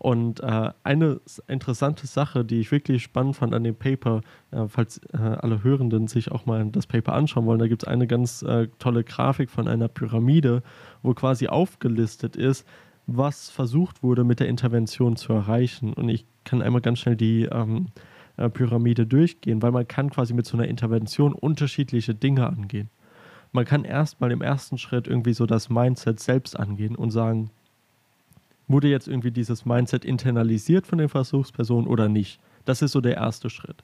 Und 0.00 0.40
äh, 0.40 0.70
eine 0.82 1.20
interessante 1.46 2.06
Sache, 2.06 2.42
die 2.42 2.60
ich 2.60 2.72
wirklich 2.72 3.02
spannend 3.02 3.36
fand 3.36 3.54
an 3.54 3.64
dem 3.64 3.74
Paper, 3.74 4.22
äh, 4.50 4.66
falls 4.66 4.96
äh, 5.12 5.18
alle 5.18 5.62
Hörenden 5.62 6.08
sich 6.08 6.32
auch 6.32 6.46
mal 6.46 6.64
das 6.70 6.86
Paper 6.86 7.12
anschauen 7.12 7.44
wollen, 7.44 7.58
da 7.58 7.68
gibt 7.68 7.82
es 7.82 7.88
eine 7.88 8.06
ganz 8.06 8.40
äh, 8.40 8.68
tolle 8.78 9.04
Grafik 9.04 9.50
von 9.50 9.68
einer 9.68 9.88
Pyramide, 9.88 10.62
wo 11.02 11.12
quasi 11.12 11.48
aufgelistet 11.48 12.34
ist, 12.34 12.66
was 13.06 13.50
versucht 13.50 14.02
wurde 14.02 14.24
mit 14.24 14.40
der 14.40 14.48
Intervention 14.48 15.16
zu 15.16 15.34
erreichen. 15.34 15.92
Und 15.92 16.08
ich 16.08 16.24
kann 16.44 16.62
einmal 16.62 16.80
ganz 16.80 17.00
schnell 17.00 17.16
die 17.16 17.42
ähm, 17.42 17.88
äh, 18.38 18.48
Pyramide 18.48 19.06
durchgehen, 19.06 19.60
weil 19.60 19.70
man 19.70 19.86
kann 19.86 20.08
quasi 20.08 20.32
mit 20.32 20.46
so 20.46 20.56
einer 20.56 20.66
Intervention 20.66 21.34
unterschiedliche 21.34 22.14
Dinge 22.14 22.46
angehen. 22.46 22.88
Man 23.52 23.66
kann 23.66 23.84
erstmal 23.84 24.32
im 24.32 24.40
ersten 24.40 24.78
Schritt 24.78 25.06
irgendwie 25.06 25.34
so 25.34 25.44
das 25.44 25.68
Mindset 25.68 26.20
selbst 26.20 26.58
angehen 26.58 26.96
und 26.96 27.10
sagen, 27.10 27.50
wurde 28.70 28.88
jetzt 28.88 29.08
irgendwie 29.08 29.30
dieses 29.30 29.64
Mindset 29.64 30.04
internalisiert 30.04 30.86
von 30.86 30.98
den 30.98 31.08
Versuchspersonen 31.08 31.88
oder 31.88 32.08
nicht? 32.08 32.40
Das 32.64 32.82
ist 32.82 32.92
so 32.92 33.00
der 33.00 33.16
erste 33.16 33.50
Schritt. 33.50 33.82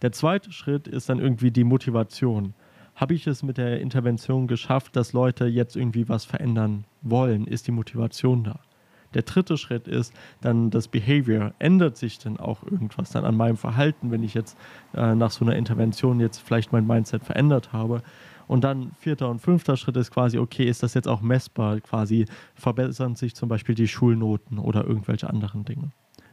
Der 0.00 0.12
zweite 0.12 0.52
Schritt 0.52 0.88
ist 0.88 1.08
dann 1.08 1.18
irgendwie 1.18 1.50
die 1.50 1.64
Motivation. 1.64 2.54
habe 2.94 3.14
ich 3.14 3.26
es 3.26 3.42
mit 3.42 3.56
der 3.56 3.80
Intervention 3.80 4.46
geschafft, 4.46 4.96
dass 4.96 5.12
Leute 5.12 5.46
jetzt 5.46 5.76
irgendwie 5.76 6.08
was 6.08 6.24
verändern 6.24 6.84
wollen? 7.00 7.46
Ist 7.46 7.66
die 7.66 7.72
Motivation 7.72 8.44
da? 8.44 8.60
Der 9.14 9.22
dritte 9.22 9.56
Schritt 9.56 9.88
ist 9.88 10.12
dann 10.40 10.70
das 10.70 10.88
Behavior. 10.88 11.52
Ändert 11.58 11.96
sich 11.96 12.18
denn 12.18 12.38
auch 12.38 12.62
irgendwas 12.64 13.10
dann 13.10 13.24
an 13.24 13.36
meinem 13.36 13.56
Verhalten, 13.56 14.10
wenn 14.10 14.22
ich 14.22 14.34
jetzt 14.34 14.56
äh, 14.94 15.14
nach 15.14 15.30
so 15.30 15.44
einer 15.44 15.56
Intervention 15.56 16.20
jetzt 16.20 16.38
vielleicht 16.38 16.72
mein 16.72 16.86
Mindset 16.86 17.24
verändert 17.24 17.72
habe? 17.72 18.02
Und 18.48 18.64
dann 18.64 18.92
vierter 18.98 19.30
und 19.30 19.38
fünfter 19.38 19.76
Schritt 19.76 19.96
ist 19.96 20.10
quasi, 20.10 20.38
okay, 20.38 20.64
ist 20.64 20.82
das 20.82 20.94
jetzt 20.94 21.08
auch 21.08 21.22
messbar? 21.22 21.80
Quasi 21.80 22.26
verbessern 22.54 23.14
sich 23.14 23.34
zum 23.34 23.48
Beispiel 23.48 23.74
die 23.74 23.88
Schulnoten 23.88 24.58
oder 24.58 24.84
irgendwelche 24.84 25.30
anderen 25.30 25.64
Dinge. 25.64 25.92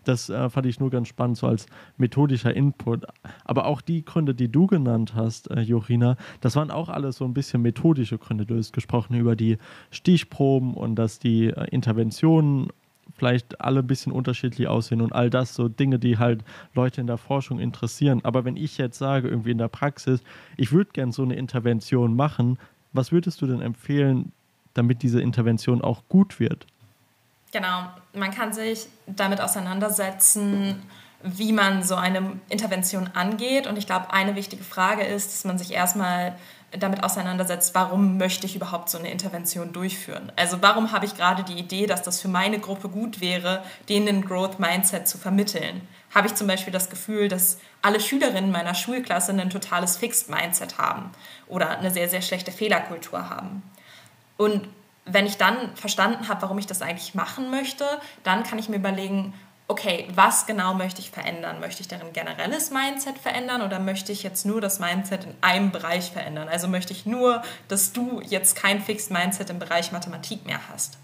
Das 0.09 0.27
äh, 0.27 0.49
fand 0.49 0.65
ich 0.65 0.79
nur 0.79 0.89
ganz 0.89 1.07
spannend, 1.07 1.37
so 1.37 1.45
als 1.45 1.67
methodischer 1.97 2.51
Input. 2.55 3.05
Aber 3.45 3.67
auch 3.67 3.79
die 3.79 4.03
Gründe, 4.03 4.33
die 4.33 4.51
du 4.51 4.65
genannt 4.65 5.13
hast, 5.13 5.51
äh, 5.51 5.61
Jorina, 5.61 6.17
das 6.41 6.55
waren 6.55 6.71
auch 6.71 6.89
alles 6.89 7.17
so 7.17 7.25
ein 7.25 7.35
bisschen 7.35 7.61
methodische 7.61 8.17
Gründe. 8.17 8.47
Du 8.47 8.57
hast 8.57 8.73
gesprochen 8.73 9.13
über 9.13 9.35
die 9.35 9.59
Stichproben 9.91 10.73
und 10.73 10.95
dass 10.95 11.19
die 11.19 11.49
äh, 11.49 11.67
Interventionen 11.69 12.69
vielleicht 13.15 13.61
alle 13.61 13.81
ein 13.81 13.87
bisschen 13.87 14.11
unterschiedlich 14.11 14.67
aussehen 14.67 15.01
und 15.01 15.13
all 15.13 15.29
das 15.29 15.53
so 15.53 15.69
Dinge, 15.69 15.99
die 15.99 16.17
halt 16.17 16.43
Leute 16.73 17.01
in 17.01 17.07
der 17.07 17.17
Forschung 17.17 17.59
interessieren. 17.59 18.21
Aber 18.23 18.45
wenn 18.45 18.55
ich 18.55 18.79
jetzt 18.79 18.97
sage, 18.97 19.27
irgendwie 19.27 19.51
in 19.51 19.59
der 19.59 19.67
Praxis, 19.67 20.23
ich 20.57 20.71
würde 20.71 20.89
gerne 20.91 21.11
so 21.11 21.21
eine 21.21 21.35
Intervention 21.35 22.15
machen, 22.15 22.57
was 22.93 23.11
würdest 23.11 23.43
du 23.43 23.45
denn 23.45 23.61
empfehlen, 23.61 24.31
damit 24.73 25.03
diese 25.03 25.21
Intervention 25.21 25.83
auch 25.83 26.01
gut 26.09 26.39
wird? 26.39 26.65
Genau, 27.51 27.85
man 28.13 28.31
kann 28.31 28.53
sich 28.53 28.87
damit 29.07 29.41
auseinandersetzen, 29.41 30.83
wie 31.23 31.51
man 31.51 31.83
so 31.83 31.95
eine 31.95 32.39
Intervention 32.49 33.09
angeht. 33.13 33.67
Und 33.67 33.77
ich 33.77 33.87
glaube, 33.87 34.13
eine 34.13 34.35
wichtige 34.35 34.63
Frage 34.63 35.03
ist, 35.03 35.33
dass 35.33 35.45
man 35.45 35.57
sich 35.57 35.73
erstmal 35.73 36.35
damit 36.71 37.03
auseinandersetzt, 37.03 37.73
warum 37.73 38.17
möchte 38.17 38.45
ich 38.45 38.55
überhaupt 38.55 38.89
so 38.89 38.99
eine 38.99 39.11
Intervention 39.11 39.73
durchführen? 39.73 40.31
Also 40.35 40.61
warum 40.61 40.91
habe 40.91 41.05
ich 41.05 41.15
gerade 41.15 41.43
die 41.43 41.57
Idee, 41.57 41.87
dass 41.87 42.03
das 42.03 42.21
für 42.21 42.27
meine 42.27 42.59
Gruppe 42.59 42.89
gut 42.89 43.21
wäre, 43.21 43.63
denen 43.89 44.23
Growth 44.23 44.59
Mindset 44.59 45.07
zu 45.07 45.17
vermitteln? 45.17 45.81
Habe 46.13 46.27
ich 46.27 46.35
zum 46.35 46.47
Beispiel 46.47 46.71
das 46.71 46.89
Gefühl, 46.89 47.27
dass 47.27 47.57
alle 47.81 47.99
Schülerinnen 47.99 48.51
meiner 48.51 48.75
Schulklasse 48.75 49.31
ein 49.31 49.49
totales 49.49 49.97
Fixed 49.97 50.29
Mindset 50.29 50.77
haben 50.77 51.11
oder 51.47 51.79
eine 51.79 51.89
sehr, 51.89 52.07
sehr 52.07 52.21
schlechte 52.21 52.51
Fehlerkultur 52.51 53.29
haben? 53.29 53.63
Und 54.37 54.67
wenn 55.11 55.25
ich 55.25 55.37
dann 55.37 55.75
verstanden 55.75 56.27
habe, 56.27 56.41
warum 56.41 56.57
ich 56.57 56.67
das 56.67 56.81
eigentlich 56.81 57.15
machen 57.15 57.49
möchte, 57.51 57.85
dann 58.23 58.43
kann 58.43 58.59
ich 58.59 58.69
mir 58.69 58.77
überlegen, 58.77 59.33
okay, 59.69 60.07
was 60.15 60.47
genau 60.47 60.73
möchte 60.73 60.99
ich 60.99 61.11
verändern? 61.11 61.59
Möchte 61.59 61.81
ich 61.81 61.87
deren 61.87 62.11
generelles 62.11 62.71
Mindset 62.71 63.19
verändern 63.19 63.61
oder 63.61 63.79
möchte 63.79 64.11
ich 64.11 64.23
jetzt 64.23 64.45
nur 64.45 64.61
das 64.61 64.79
Mindset 64.79 65.25
in 65.25 65.35
einem 65.41 65.71
Bereich 65.71 66.11
verändern? 66.11 66.49
Also 66.49 66.67
möchte 66.67 66.91
ich 66.91 67.05
nur, 67.05 67.43
dass 67.67 67.93
du 67.93 68.19
jetzt 68.21 68.55
kein 68.55 68.81
Fixed 68.81 69.11
Mindset 69.11 69.51
im 69.51 69.59
Bereich 69.59 69.91
Mathematik 69.91 70.45
mehr 70.45 70.59
hast? 70.71 70.97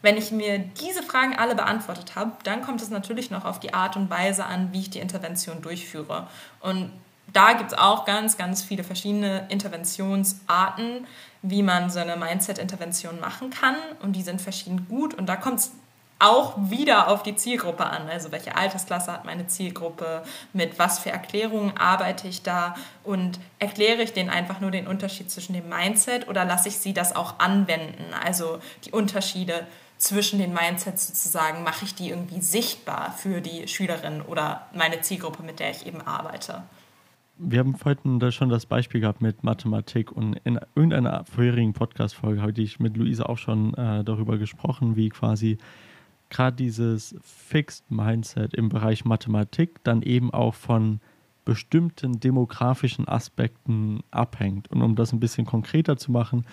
Wenn 0.00 0.16
ich 0.16 0.30
mir 0.30 0.58
diese 0.58 1.02
Fragen 1.02 1.36
alle 1.36 1.54
beantwortet 1.54 2.14
habe, 2.14 2.32
dann 2.44 2.62
kommt 2.62 2.80
es 2.80 2.88
natürlich 2.88 3.30
noch 3.30 3.44
auf 3.44 3.60
die 3.60 3.74
Art 3.74 3.96
und 3.96 4.08
Weise 4.08 4.46
an, 4.46 4.72
wie 4.72 4.80
ich 4.80 4.90
die 4.90 5.00
Intervention 5.00 5.60
durchführe. 5.60 6.28
Und 6.60 6.92
da 7.32 7.52
gibt 7.52 7.72
es 7.72 7.78
auch 7.78 8.04
ganz, 8.04 8.36
ganz 8.36 8.62
viele 8.62 8.84
verschiedene 8.84 9.46
Interventionsarten 9.48 11.06
wie 11.42 11.62
man 11.62 11.90
so 11.90 12.00
eine 12.00 12.16
Mindset-Intervention 12.16 13.20
machen 13.20 13.50
kann. 13.50 13.76
Und 14.02 14.14
die 14.14 14.22
sind 14.22 14.40
verschieden 14.40 14.86
gut. 14.88 15.14
Und 15.14 15.26
da 15.26 15.36
kommt 15.36 15.60
es 15.60 15.72
auch 16.18 16.54
wieder 16.56 17.08
auf 17.08 17.22
die 17.22 17.36
Zielgruppe 17.36 17.86
an. 17.86 18.08
Also 18.08 18.32
welche 18.32 18.56
Altersklasse 18.56 19.12
hat 19.12 19.24
meine 19.24 19.46
Zielgruppe, 19.46 20.24
mit 20.52 20.78
was 20.78 20.98
für 20.98 21.10
Erklärungen 21.10 21.76
arbeite 21.76 22.26
ich 22.26 22.42
da 22.42 22.74
und 23.04 23.38
erkläre 23.60 24.02
ich 24.02 24.14
denen 24.14 24.28
einfach 24.28 24.58
nur 24.60 24.72
den 24.72 24.88
Unterschied 24.88 25.30
zwischen 25.30 25.52
dem 25.52 25.68
Mindset 25.68 26.26
oder 26.26 26.44
lasse 26.44 26.68
ich 26.68 26.78
sie 26.78 26.92
das 26.92 27.14
auch 27.14 27.38
anwenden? 27.38 28.12
Also 28.24 28.58
die 28.84 28.90
Unterschiede 28.90 29.64
zwischen 29.96 30.40
den 30.40 30.52
Mindsets 30.52 31.06
sozusagen, 31.06 31.62
mache 31.62 31.84
ich 31.84 31.94
die 31.94 32.10
irgendwie 32.10 32.40
sichtbar 32.40 33.14
für 33.16 33.40
die 33.40 33.68
Schülerin 33.68 34.20
oder 34.20 34.66
meine 34.72 35.00
Zielgruppe, 35.00 35.44
mit 35.44 35.60
der 35.60 35.70
ich 35.70 35.86
eben 35.86 36.04
arbeite 36.04 36.64
wir 37.38 37.60
haben 37.60 38.18
da 38.18 38.32
schon 38.32 38.48
das 38.48 38.66
Beispiel 38.66 39.00
gehabt 39.00 39.22
mit 39.22 39.44
Mathematik 39.44 40.12
und 40.12 40.34
in 40.44 40.58
irgendeiner 40.74 41.24
vorherigen 41.24 41.72
Podcast-Folge 41.72 42.42
habe 42.42 42.60
ich 42.60 42.80
mit 42.80 42.96
Luise 42.96 43.28
auch 43.28 43.38
schon 43.38 43.74
äh, 43.74 44.04
darüber 44.04 44.38
gesprochen, 44.38 44.96
wie 44.96 45.08
quasi 45.08 45.58
gerade 46.30 46.56
dieses 46.56 47.14
Fixed 47.22 47.90
Mindset 47.90 48.54
im 48.54 48.68
Bereich 48.68 49.04
Mathematik 49.04 49.82
dann 49.84 50.02
eben 50.02 50.32
auch 50.32 50.54
von 50.54 51.00
bestimmten 51.48 52.20
demografischen 52.20 53.08
Aspekten 53.08 54.00
abhängt. 54.10 54.70
Und 54.70 54.82
um 54.82 54.96
das 54.96 55.14
ein 55.14 55.18
bisschen 55.18 55.46
konkreter 55.46 55.96
zu 55.96 56.12
machen, 56.12 56.44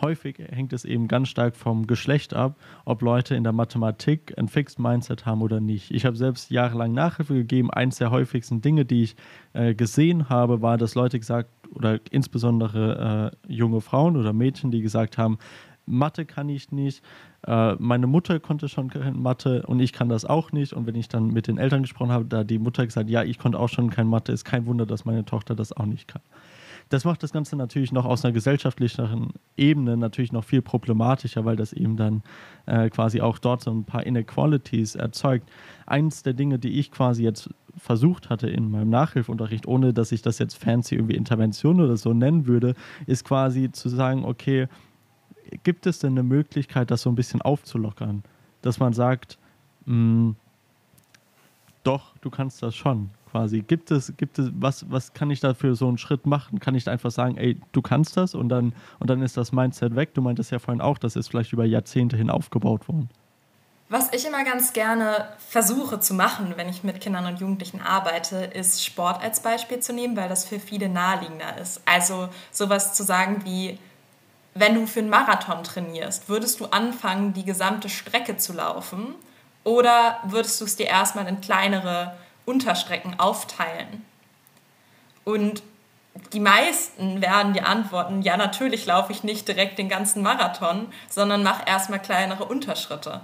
häufig 0.00 0.38
hängt 0.38 0.72
es 0.72 0.84
eben 0.84 1.08
ganz 1.08 1.28
stark 1.28 1.56
vom 1.56 1.88
Geschlecht 1.88 2.34
ab, 2.34 2.56
ob 2.84 3.02
Leute 3.02 3.34
in 3.34 3.42
der 3.42 3.52
Mathematik 3.52 4.32
ein 4.38 4.46
Fixed 4.46 4.78
Mindset 4.78 5.26
haben 5.26 5.42
oder 5.42 5.58
nicht. 5.58 5.90
Ich 5.90 6.06
habe 6.06 6.16
selbst 6.16 6.52
jahrelang 6.52 6.92
Nachhilfe 6.92 7.34
gegeben. 7.34 7.72
Eins 7.72 7.96
der 7.96 8.12
häufigsten 8.12 8.60
Dinge, 8.60 8.84
die 8.84 9.02
ich 9.02 9.16
äh, 9.54 9.74
gesehen 9.74 10.28
habe, 10.28 10.62
war, 10.62 10.78
dass 10.78 10.94
Leute 10.94 11.18
gesagt, 11.18 11.50
oder 11.72 11.98
insbesondere 12.12 13.32
äh, 13.48 13.52
junge 13.52 13.80
Frauen 13.80 14.16
oder 14.16 14.32
Mädchen, 14.32 14.70
die 14.70 14.82
gesagt 14.82 15.18
haben, 15.18 15.38
Mathe 15.86 16.24
kann 16.24 16.48
ich 16.48 16.72
nicht. 16.72 17.02
Äh, 17.46 17.74
meine 17.78 18.06
Mutter 18.06 18.40
konnte 18.40 18.68
schon 18.68 18.90
kein 18.90 19.20
Mathe 19.20 19.64
und 19.66 19.80
ich 19.80 19.92
kann 19.92 20.08
das 20.08 20.24
auch 20.24 20.52
nicht. 20.52 20.72
Und 20.72 20.86
wenn 20.86 20.94
ich 20.94 21.08
dann 21.08 21.28
mit 21.28 21.46
den 21.46 21.58
Eltern 21.58 21.82
gesprochen 21.82 22.12
habe, 22.12 22.24
da 22.24 22.44
die 22.44 22.58
Mutter 22.58 22.84
gesagt, 22.84 23.10
ja, 23.10 23.22
ich 23.22 23.38
konnte 23.38 23.58
auch 23.58 23.68
schon 23.68 23.90
kein 23.90 24.06
Mathe, 24.06 24.32
ist 24.32 24.44
kein 24.44 24.66
Wunder, 24.66 24.86
dass 24.86 25.04
meine 25.04 25.24
Tochter 25.24 25.54
das 25.54 25.72
auch 25.72 25.86
nicht 25.86 26.08
kann. 26.08 26.22
Das 26.90 27.04
macht 27.04 27.22
das 27.22 27.32
Ganze 27.32 27.56
natürlich 27.56 27.92
noch 27.92 28.04
aus 28.04 28.24
einer 28.24 28.32
gesellschaftlichen 28.32 29.32
Ebene 29.56 29.96
natürlich 29.96 30.32
noch 30.32 30.44
viel 30.44 30.62
problematischer, 30.62 31.44
weil 31.44 31.56
das 31.56 31.72
eben 31.72 31.96
dann 31.96 32.22
äh, 32.66 32.90
quasi 32.90 33.20
auch 33.20 33.38
dort 33.38 33.62
so 33.62 33.70
ein 33.70 33.84
paar 33.84 34.04
Inequalities 34.04 34.94
erzeugt. 34.94 35.48
Eins 35.86 36.22
der 36.22 36.34
Dinge, 36.34 36.58
die 36.58 36.78
ich 36.78 36.90
quasi 36.90 37.22
jetzt 37.22 37.48
versucht 37.76 38.30
hatte 38.30 38.48
in 38.48 38.70
meinem 38.70 38.90
Nachhilfunterricht, 38.90 39.66
ohne 39.66 39.92
dass 39.92 40.12
ich 40.12 40.22
das 40.22 40.38
jetzt 40.38 40.54
fancy 40.54 40.94
irgendwie 40.94 41.16
Intervention 41.16 41.80
oder 41.80 41.96
so 41.96 42.12
nennen 42.12 42.46
würde, 42.46 42.74
ist 43.06 43.24
quasi 43.24 43.72
zu 43.72 43.88
sagen, 43.88 44.24
okay, 44.24 44.68
gibt 45.62 45.86
es 45.86 45.98
denn 45.98 46.12
eine 46.12 46.22
Möglichkeit, 46.22 46.90
das 46.90 47.02
so 47.02 47.10
ein 47.10 47.14
bisschen 47.14 47.42
aufzulockern? 47.42 48.22
Dass 48.62 48.78
man 48.78 48.92
sagt, 48.92 49.38
mh, 49.86 49.94
hm, 49.94 50.36
doch, 51.82 52.16
du 52.22 52.30
kannst 52.30 52.62
das 52.62 52.74
schon 52.74 53.10
quasi. 53.30 53.60
Gibt 53.60 53.90
es, 53.90 54.16
gibt 54.16 54.38
es, 54.38 54.50
was, 54.54 54.90
was 54.90 55.12
kann 55.12 55.30
ich 55.30 55.40
da 55.40 55.54
für 55.54 55.74
so 55.74 55.86
einen 55.88 55.98
Schritt 55.98 56.24
machen? 56.24 56.60
Kann 56.60 56.74
ich 56.74 56.84
da 56.84 56.92
einfach 56.92 57.10
sagen, 57.10 57.36
ey, 57.36 57.60
du 57.72 57.82
kannst 57.82 58.16
das 58.16 58.34
und 58.34 58.48
dann, 58.48 58.74
und 59.00 59.10
dann 59.10 59.22
ist 59.22 59.36
das 59.36 59.52
Mindset 59.52 59.94
weg? 59.96 60.14
Du 60.14 60.22
meintest 60.22 60.50
ja 60.50 60.58
vorhin 60.58 60.80
auch, 60.80 60.98
das 60.98 61.16
ist 61.16 61.28
vielleicht 61.28 61.52
über 61.52 61.64
Jahrzehnte 61.64 62.16
hin 62.16 62.30
aufgebaut 62.30 62.88
worden. 62.88 63.10
Was 63.90 64.12
ich 64.12 64.26
immer 64.26 64.44
ganz 64.44 64.72
gerne 64.72 65.28
versuche 65.38 66.00
zu 66.00 66.14
machen, 66.14 66.54
wenn 66.56 66.68
ich 66.68 66.84
mit 66.84 67.00
Kindern 67.00 67.26
und 67.26 67.38
Jugendlichen 67.38 67.80
arbeite, 67.80 68.36
ist 68.36 68.84
Sport 68.84 69.22
als 69.22 69.40
Beispiel 69.40 69.80
zu 69.80 69.92
nehmen, 69.92 70.16
weil 70.16 70.28
das 70.28 70.46
für 70.46 70.58
viele 70.58 70.88
naheliegender 70.88 71.58
ist. 71.58 71.82
Also 71.84 72.28
sowas 72.50 72.94
zu 72.94 73.02
sagen 73.02 73.42
wie, 73.44 73.78
wenn 74.54 74.74
du 74.74 74.86
für 74.86 75.00
einen 75.00 75.10
Marathon 75.10 75.64
trainierst, 75.64 76.28
würdest 76.28 76.60
du 76.60 76.66
anfangen, 76.66 77.32
die 77.34 77.44
gesamte 77.44 77.88
Strecke 77.88 78.36
zu 78.36 78.52
laufen 78.52 79.14
oder 79.64 80.20
würdest 80.24 80.60
du 80.60 80.64
es 80.64 80.76
dir 80.76 80.86
erstmal 80.86 81.26
in 81.26 81.40
kleinere 81.40 82.14
Unterstrecken 82.44 83.18
aufteilen? 83.18 84.04
Und 85.24 85.62
die 86.32 86.40
meisten 86.40 87.20
werden 87.20 87.54
die 87.54 87.62
antworten, 87.62 88.22
ja, 88.22 88.36
natürlich 88.36 88.86
laufe 88.86 89.10
ich 89.10 89.24
nicht 89.24 89.48
direkt 89.48 89.78
den 89.78 89.88
ganzen 89.88 90.22
Marathon, 90.22 90.92
sondern 91.10 91.42
mache 91.42 91.64
erstmal 91.66 92.00
kleinere 92.00 92.44
Unterschritte. 92.44 93.20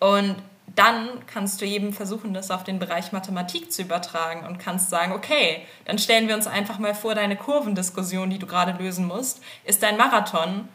Und 0.00 0.36
dann 0.66 1.08
kannst 1.26 1.60
du 1.60 1.66
eben 1.66 1.92
versuchen, 1.92 2.34
das 2.34 2.50
auf 2.50 2.64
den 2.64 2.78
Bereich 2.78 3.12
Mathematik 3.12 3.72
zu 3.72 3.82
übertragen 3.82 4.46
und 4.46 4.58
kannst 4.58 4.90
sagen, 4.90 5.12
okay, 5.12 5.64
dann 5.84 5.98
stellen 5.98 6.26
wir 6.26 6.34
uns 6.34 6.46
einfach 6.46 6.78
mal 6.78 6.94
vor, 6.94 7.14
deine 7.14 7.36
Kurvendiskussion, 7.36 8.30
die 8.30 8.38
du 8.38 8.46
gerade 8.46 8.72
lösen 8.82 9.06
musst, 9.06 9.40
ist 9.64 9.82
dein 9.82 9.96
Marathon. 9.96 10.68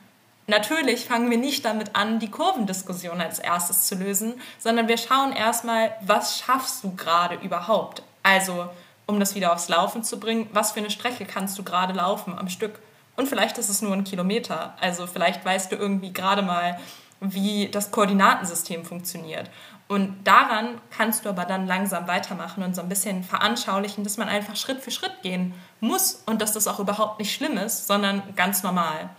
Natürlich 0.48 1.06
fangen 1.06 1.30
wir 1.30 1.38
nicht 1.38 1.66
damit 1.66 1.96
an, 1.96 2.20
die 2.20 2.32
Kurvendiskussion 2.32 3.22
als 3.22 3.40
erstes 3.40 3.86
zu 3.86 3.96
lösen, 3.96 4.40
sondern 4.58 4.88
wir 4.88 4.98
schauen 4.98 5.34
erstmal, 5.34 5.94
was 6.02 6.40
schaffst 6.40 6.84
du 6.84 6.96
gerade 6.96 7.36
überhaupt? 7.36 8.02
Also, 8.24 8.70
um 9.06 9.20
das 9.20 9.36
wieder 9.36 9.54
aufs 9.54 9.70
Laufen 9.70 10.04
zu 10.04 10.20
bringen, 10.20 10.50
was 10.54 10.72
für 10.72 10.80
eine 10.80 10.92
Strecke 10.92 11.26
kannst 11.26 11.58
du 11.58 11.64
gerade 11.64 11.94
laufen 11.94 12.38
am 12.38 12.50
Stück? 12.50 12.80
Und 13.16 13.28
vielleicht 13.28 13.58
ist 13.58 13.70
es 13.70 13.82
nur 13.82 13.94
ein 13.94 14.06
Kilometer. 14.06 14.76
Also 14.80 15.06
vielleicht 15.06 15.44
weißt 15.44 15.72
du 15.72 15.76
irgendwie 15.76 16.14
gerade 16.14 16.42
mal, 16.42 16.80
wie 17.20 17.68
das 17.68 17.92
Koordinatensystem 17.92 18.86
funktioniert. 18.86 19.50
Und 19.90 20.24
daran 20.24 20.80
kannst 20.92 21.26
du 21.26 21.30
aber 21.30 21.46
dann 21.46 21.66
langsam 21.66 22.08
weitermachen 22.08 22.64
und 22.64 22.76
so 22.76 22.82
ein 22.84 22.90
bisschen 22.90 23.24
veranschaulichen, 23.24 24.04
dass 24.04 24.18
man 24.18 24.30
einfach 24.30 24.56
Schritt 24.56 24.82
für 24.82 24.92
Schritt 24.92 25.24
gehen 25.24 25.56
muss 25.80 26.22
und 26.28 26.44
dass 26.44 26.54
das 26.54 26.68
auch 26.68 26.80
überhaupt 26.80 27.18
nicht 27.18 27.34
schlimm 27.34 27.58
ist, 27.58 27.88
sondern 27.88 28.22
ganz 28.36 28.62
normal. 28.62 29.10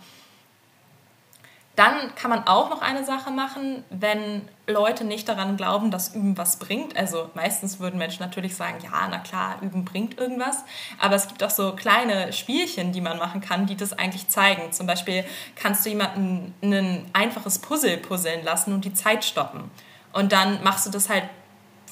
Dann 1.75 2.15
kann 2.15 2.29
man 2.29 2.47
auch 2.47 2.69
noch 2.69 2.81
eine 2.81 3.03
Sache 3.03 3.31
machen, 3.31 3.83
wenn 3.89 4.47
Leute 4.65 5.03
nicht 5.03 5.27
daran 5.27 5.57
glauben, 5.57 5.91
dass 5.91 6.15
Üben 6.15 6.37
was 6.37 6.55
bringt. 6.55 6.95
Also 6.95 7.29
meistens 7.33 7.81
würden 7.81 7.97
Menschen 7.97 8.23
natürlich 8.23 8.55
sagen, 8.55 8.77
ja, 8.81 9.09
na 9.09 9.19
klar, 9.19 9.57
Üben 9.61 9.83
bringt 9.83 10.17
irgendwas. 10.19 10.63
Aber 10.99 11.15
es 11.15 11.27
gibt 11.27 11.43
auch 11.43 11.49
so 11.49 11.73
kleine 11.73 12.31
Spielchen, 12.31 12.93
die 12.93 13.01
man 13.01 13.17
machen 13.17 13.41
kann, 13.41 13.65
die 13.65 13.75
das 13.75 13.91
eigentlich 13.91 14.29
zeigen. 14.29 14.71
Zum 14.71 14.87
Beispiel 14.87 15.25
kannst 15.57 15.85
du 15.85 15.89
jemanden 15.89 16.53
ein 16.61 17.09
einfaches 17.11 17.59
Puzzle 17.59 17.97
puzzeln 17.97 18.45
lassen 18.45 18.73
und 18.73 18.85
die 18.85 18.93
Zeit 18.93 19.25
stoppen. 19.25 19.69
Und 20.13 20.31
dann 20.31 20.63
machst 20.63 20.85
du 20.85 20.89
das 20.89 21.09
halt 21.09 21.23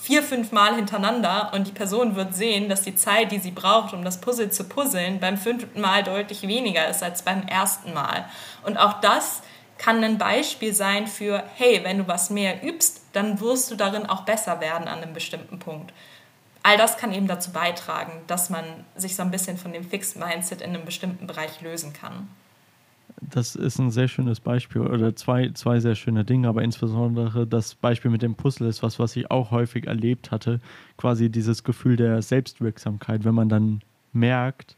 vier, 0.02 0.24
fünf 0.24 0.52
Mal 0.52 0.76
hintereinander 0.76 1.52
und 1.54 1.68
die 1.68 1.72
Person 1.72 2.16
wird 2.16 2.34
sehen, 2.34 2.70
dass 2.70 2.82
die 2.82 2.96
Zeit, 2.96 3.32
die 3.32 3.40
sie 3.40 3.52
braucht, 3.52 3.94
um 3.94 4.04
das 4.04 4.22
Puzzle 4.22 4.50
zu 4.50 4.64
puzzeln, 4.64 5.20
beim 5.20 5.38
fünften 5.38 5.82
Mal 5.82 6.04
deutlich 6.04 6.44
weniger 6.44 6.88
ist 6.88 7.04
als 7.04 7.22
beim 7.22 7.44
ersten 7.44 7.94
Mal. 7.94 8.26
Und 8.64 8.78
auch 8.78 9.02
das 9.02 9.42
kann 9.78 10.04
ein 10.04 10.18
Beispiel 10.18 10.74
sein 10.74 11.08
für, 11.08 11.44
hey, 11.56 11.82
wenn 11.84 12.00
du 12.00 12.08
was 12.08 12.30
mehr 12.30 12.64
übst, 12.64 13.02
dann 13.14 13.40
wirst 13.40 13.72
du 13.72 13.76
darin 13.76 14.06
auch 14.06 14.22
besser 14.22 14.60
werden 14.62 14.88
an 14.88 15.02
einem 15.02 15.14
bestimmten 15.14 15.60
Punkt. 15.60 15.94
All 16.64 16.78
das 16.78 16.98
kann 16.98 17.14
eben 17.14 17.28
dazu 17.28 17.52
beitragen, 17.52 18.12
dass 18.28 18.50
man 18.50 18.66
sich 18.96 19.16
so 19.16 19.22
ein 19.22 19.32
bisschen 19.32 19.58
von 19.58 19.72
dem 19.72 19.90
Fixed 19.90 20.18
Mindset 20.18 20.62
in 20.62 20.76
einem 20.76 20.86
bestimmten 20.86 21.28
Bereich 21.28 21.62
lösen 21.62 21.94
kann. 21.94 22.30
Das 23.22 23.56
ist 23.56 23.80
ein 23.80 23.92
sehr 23.92 24.08
schönes 24.08 24.40
Beispiel 24.40 24.82
oder 24.82 25.16
zwei, 25.16 25.50
zwei 25.54 25.80
sehr 25.80 25.96
schöne 25.96 26.24
Dinge, 26.24 26.48
aber 26.48 26.64
insbesondere 26.64 27.46
das 27.46 27.76
Beispiel 27.76 28.12
mit 28.12 28.22
dem 28.22 28.36
Puzzle 28.36 28.68
ist 28.68 28.82
was, 28.82 29.00
was 29.00 29.16
ich 29.16 29.30
auch 29.30 29.52
häufig 29.52 29.88
erlebt 29.88 30.32
hatte. 30.32 30.62
Quasi 30.98 31.30
dieses 31.30 31.64
Gefühl 31.64 31.98
der 31.98 32.22
Selbstwirksamkeit, 32.22 33.26
wenn 33.26 33.36
man 33.36 33.50
dann 33.50 33.82
merkt, 34.14 34.78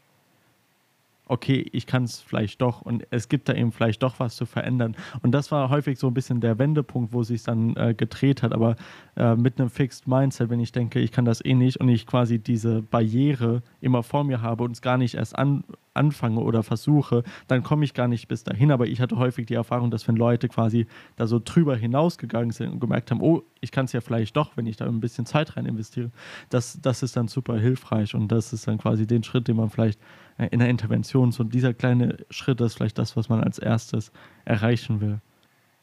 okay, 1.26 1.66
ich 1.72 1.86
kann 1.86 2.04
es 2.04 2.20
vielleicht 2.20 2.60
doch 2.60 2.82
und 2.82 3.06
es 3.10 3.28
gibt 3.28 3.48
da 3.48 3.54
eben 3.54 3.72
vielleicht 3.72 4.02
doch 4.02 4.20
was 4.20 4.36
zu 4.36 4.44
verändern. 4.44 4.96
Und 5.22 5.32
das 5.32 5.50
war 5.50 5.70
häufig 5.70 5.98
so 5.98 6.08
ein 6.08 6.14
bisschen 6.14 6.40
der 6.40 6.58
Wendepunkt, 6.58 7.12
wo 7.14 7.22
sich 7.22 7.42
dann 7.42 7.74
äh, 7.76 7.94
gedreht 7.94 8.42
hat. 8.42 8.52
Aber 8.52 8.76
äh, 9.16 9.34
mit 9.34 9.58
einem 9.58 9.70
Fixed 9.70 10.06
Mindset, 10.06 10.50
wenn 10.50 10.60
ich 10.60 10.72
denke, 10.72 11.00
ich 11.00 11.10
kann 11.10 11.24
das 11.24 11.42
eh 11.42 11.54
nicht 11.54 11.78
und 11.78 11.88
ich 11.88 12.06
quasi 12.06 12.38
diese 12.38 12.82
Barriere 12.82 13.62
immer 13.80 14.02
vor 14.02 14.24
mir 14.24 14.42
habe 14.42 14.64
und 14.64 14.72
es 14.72 14.82
gar 14.82 14.98
nicht 14.98 15.14
erst 15.14 15.38
an, 15.38 15.64
anfange 15.94 16.40
oder 16.40 16.62
versuche, 16.62 17.22
dann 17.48 17.62
komme 17.62 17.84
ich 17.84 17.94
gar 17.94 18.08
nicht 18.08 18.28
bis 18.28 18.44
dahin. 18.44 18.70
Aber 18.70 18.86
ich 18.86 19.00
hatte 19.00 19.16
häufig 19.16 19.46
die 19.46 19.54
Erfahrung, 19.54 19.90
dass 19.90 20.06
wenn 20.08 20.16
Leute 20.16 20.48
quasi 20.48 20.86
da 21.16 21.26
so 21.26 21.40
drüber 21.42 21.76
hinausgegangen 21.76 22.50
sind 22.50 22.70
und 22.70 22.80
gemerkt 22.80 23.10
haben, 23.10 23.20
oh, 23.20 23.42
ich 23.60 23.70
kann 23.70 23.84
es 23.84 23.92
ja 23.92 24.00
vielleicht 24.00 24.36
doch, 24.36 24.56
wenn 24.56 24.66
ich 24.66 24.76
da 24.76 24.86
ein 24.86 25.00
bisschen 25.00 25.26
Zeit 25.26 25.56
rein 25.56 25.66
investiere, 25.66 26.10
das, 26.48 26.78
das 26.80 27.02
ist 27.02 27.16
dann 27.16 27.28
super 27.28 27.58
hilfreich 27.58 28.14
und 28.14 28.28
das 28.28 28.52
ist 28.52 28.66
dann 28.66 28.78
quasi 28.78 29.06
den 29.06 29.22
Schritt, 29.22 29.48
den 29.48 29.56
man 29.56 29.70
vielleicht 29.70 30.00
äh, 30.38 30.48
in 30.50 30.58
der 30.58 30.68
Intervention, 30.68 31.32
so 31.32 31.44
dieser 31.44 31.74
kleine 31.74 32.18
Schritt 32.30 32.60
ist 32.60 32.74
vielleicht 32.74 32.98
das, 32.98 33.16
was 33.16 33.28
man 33.28 33.42
als 33.42 33.58
erstes 33.58 34.12
erreichen 34.44 35.00
will. 35.00 35.20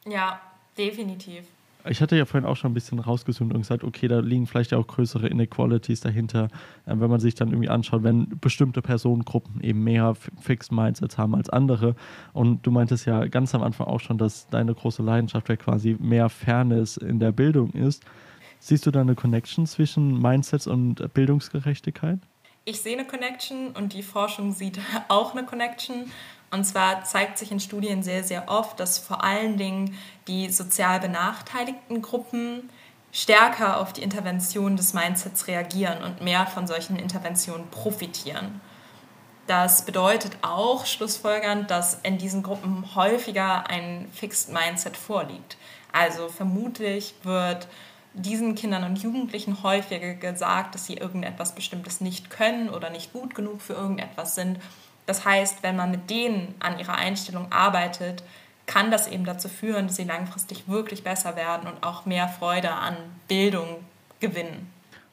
Ja, 0.06 0.40
definitiv. 0.76 1.44
Ich 1.88 2.00
hatte 2.00 2.16
ja 2.16 2.24
vorhin 2.24 2.48
auch 2.48 2.56
schon 2.56 2.70
ein 2.70 2.74
bisschen 2.74 2.98
rausgezoomt 2.98 3.52
und 3.52 3.60
gesagt, 3.60 3.84
okay, 3.84 4.08
da 4.08 4.20
liegen 4.20 4.46
vielleicht 4.46 4.74
auch 4.74 4.86
größere 4.86 5.28
Inequalities 5.28 6.00
dahinter, 6.00 6.44
äh, 6.86 6.94
wenn 6.94 7.10
man 7.10 7.20
sich 7.20 7.34
dann 7.34 7.48
irgendwie 7.48 7.68
anschaut, 7.68 8.02
wenn 8.02 8.38
bestimmte 8.40 8.82
Personengruppen 8.82 9.60
eben 9.62 9.82
mehr 9.84 10.14
Fixed 10.40 10.72
Mindsets 10.72 11.18
haben 11.18 11.34
als 11.34 11.48
andere. 11.50 11.94
Und 12.32 12.66
du 12.66 12.70
meintest 12.70 13.06
ja 13.06 13.26
ganz 13.26 13.54
am 13.54 13.62
Anfang 13.62 13.86
auch 13.86 14.00
schon, 14.00 14.18
dass 14.18 14.48
deine 14.48 14.74
große 14.74 15.02
Leidenschaft 15.02 15.48
ja 15.48 15.56
quasi 15.56 15.96
mehr 15.98 16.28
Fairness 16.28 16.96
in 16.96 17.18
der 17.18 17.32
Bildung 17.32 17.70
ist. 17.72 18.04
Siehst 18.58 18.84
du 18.84 18.90
da 18.90 19.00
eine 19.00 19.14
Connection 19.14 19.66
zwischen 19.66 20.20
Mindsets 20.20 20.66
und 20.66 21.14
Bildungsgerechtigkeit? 21.14 22.18
Ich 22.66 22.82
sehe 22.82 22.96
eine 22.96 23.06
Connection 23.06 23.70
und 23.72 23.94
die 23.94 24.02
Forschung 24.02 24.52
sieht 24.52 24.78
auch 25.08 25.34
eine 25.34 25.44
Connection. 25.46 26.10
Und 26.50 26.64
zwar 26.64 27.04
zeigt 27.04 27.38
sich 27.38 27.52
in 27.52 27.60
Studien 27.60 28.02
sehr, 28.02 28.24
sehr 28.24 28.48
oft, 28.48 28.80
dass 28.80 28.98
vor 28.98 29.22
allen 29.22 29.56
Dingen 29.56 29.96
die 30.26 30.50
sozial 30.50 30.98
benachteiligten 30.98 32.02
Gruppen 32.02 32.70
stärker 33.12 33.80
auf 33.80 33.92
die 33.92 34.02
Intervention 34.02 34.76
des 34.76 34.92
Mindsets 34.92 35.46
reagieren 35.46 36.02
und 36.02 36.20
mehr 36.20 36.46
von 36.46 36.66
solchen 36.66 36.96
Interventionen 36.96 37.68
profitieren. 37.70 38.60
Das 39.46 39.84
bedeutet 39.84 40.32
auch 40.42 40.86
schlussfolgernd, 40.86 41.70
dass 41.70 41.98
in 42.02 42.18
diesen 42.18 42.42
Gruppen 42.42 42.94
häufiger 42.94 43.68
ein 43.68 44.08
Fixed 44.12 44.52
Mindset 44.52 44.96
vorliegt. 44.96 45.56
Also 45.92 46.28
vermutlich 46.28 47.14
wird 47.24 47.66
diesen 48.14 48.54
Kindern 48.54 48.84
und 48.84 49.02
Jugendlichen 49.02 49.62
häufiger 49.62 50.14
gesagt, 50.14 50.74
dass 50.74 50.86
sie 50.86 50.94
irgendetwas 50.94 51.54
Bestimmtes 51.54 52.00
nicht 52.00 52.30
können 52.30 52.68
oder 52.68 52.90
nicht 52.90 53.12
gut 53.12 53.34
genug 53.34 53.60
für 53.60 53.72
irgendetwas 53.72 54.34
sind 54.34 54.58
das 55.06 55.24
heißt, 55.24 55.62
wenn 55.62 55.76
man 55.76 55.90
mit 55.90 56.10
denen 56.10 56.54
an 56.60 56.78
ihrer 56.78 56.94
Einstellung 56.94 57.50
arbeitet, 57.50 58.22
kann 58.66 58.90
das 58.90 59.08
eben 59.08 59.24
dazu 59.24 59.48
führen, 59.48 59.88
dass 59.88 59.96
sie 59.96 60.04
langfristig 60.04 60.68
wirklich 60.68 61.02
besser 61.02 61.34
werden 61.34 61.68
und 61.68 61.82
auch 61.82 62.06
mehr 62.06 62.28
Freude 62.28 62.70
an 62.70 62.96
Bildung 63.26 63.66
gewinnen. 64.20 64.68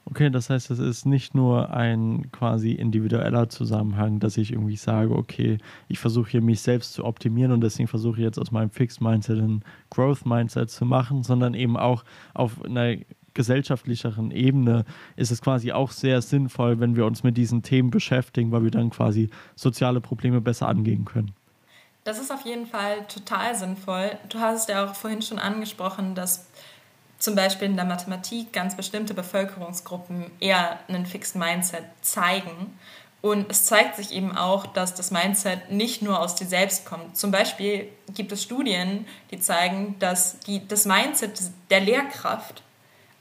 Okay, 0.10 0.30
das 0.30 0.50
heißt, 0.50 0.71
es 0.71 0.80
ist 0.80 1.06
nicht 1.06 1.36
nur 1.36 1.73
ein 1.73 2.32
quasi 2.32 2.71
individueller 2.71 3.50
Zusammenhang, 3.50 4.19
dass 4.19 4.38
ich 4.38 4.54
irgendwie 4.54 4.78
sage, 4.78 5.13
okay, 5.13 5.58
ich 5.89 6.00
versuche 6.00 6.32
hier 6.32 6.41
mich 6.41 6.62
selbst 6.62 6.93
zu 6.93 7.04
optimieren 7.04 7.52
und 7.52 7.60
deswegen 7.60 7.89
versuche 7.89 8.19
ich 8.19 8.23
jetzt 8.23 8.39
aus 8.39 8.52
meinem 8.52 8.69
Fixed 8.69 9.02
Mindset 9.02 9.39
ein 9.39 9.63
Growth 9.89 10.26
Mindset 10.26 10.69
zu 10.69 10.86
machen, 10.86 11.23
sondern 11.23 11.54
eben 11.54 11.76
auch 11.76 12.06
auf 12.34 12.63
einer 12.63 12.95
gesellschaftlicheren 13.38 14.32
Ebene 14.32 14.84
ist 15.15 15.32
es 15.32 15.41
quasi 15.41 15.71
auch 15.71 15.91
sehr 15.91 16.21
sinnvoll, 16.21 16.82
wenn 16.82 16.97
wir 16.97 17.06
uns 17.06 17.23
mit 17.23 17.38
diesen 17.38 17.63
Themen 17.63 17.91
beschäftigen, 17.91 18.52
weil 18.52 18.63
wir 18.63 18.71
dann 18.71 18.89
quasi 18.89 19.30
soziale 19.56 20.02
Probleme 20.02 20.41
besser 20.41 20.67
angehen 20.67 21.06
können. 21.06 21.34
Das 22.04 22.19
ist 22.19 22.32
auf 22.32 22.45
jeden 22.45 22.65
Fall 22.65 23.06
total 23.08 23.56
sinnvoll. 23.56 24.12
Du 24.30 24.39
hast 24.39 24.62
es 24.62 24.67
ja 24.67 24.86
auch 24.86 24.95
vorhin 24.95 25.21
schon 25.21 25.39
angesprochen, 25.39 26.15
dass 26.15 26.47
zum 27.19 27.36
Beispiel 27.36 27.67
in 27.67 27.76
der 27.76 27.86
Mathematik 27.86 28.54
ganz 28.54 28.76
bestimmte 28.76 29.13
Bevölkerungsgruppen 29.13 30.26
eher 30.39 30.80
einen 30.88 31.06
Fixed 31.06 31.36
Mindset 31.36 31.84
zeigen. 32.02 32.78
Und 33.21 33.50
es 33.50 33.65
zeigt 33.65 33.95
sich 33.97 34.12
eben 34.13 34.36
auch, 34.38 34.67
dass 34.67 34.93
das 34.93 35.12
Mindset 35.12 35.71
nicht 35.71 36.02
nur 36.02 36.19
aus 36.19 36.36
dir 36.36 36.45
selbst 36.45 36.86
kommt. 36.86 37.17
Zum 37.17 37.32
Beispiel 37.32 37.89
gibt 38.13 38.32
es 38.32 38.43
Studien, 38.43 39.06
die 39.32 39.39
zeigen, 39.39 39.95
dass 40.00 40.39
die, 40.39 40.65
das 40.67 40.86
Mindset 40.86 41.39
der 41.69 41.82
Lehrkraft 41.82 42.63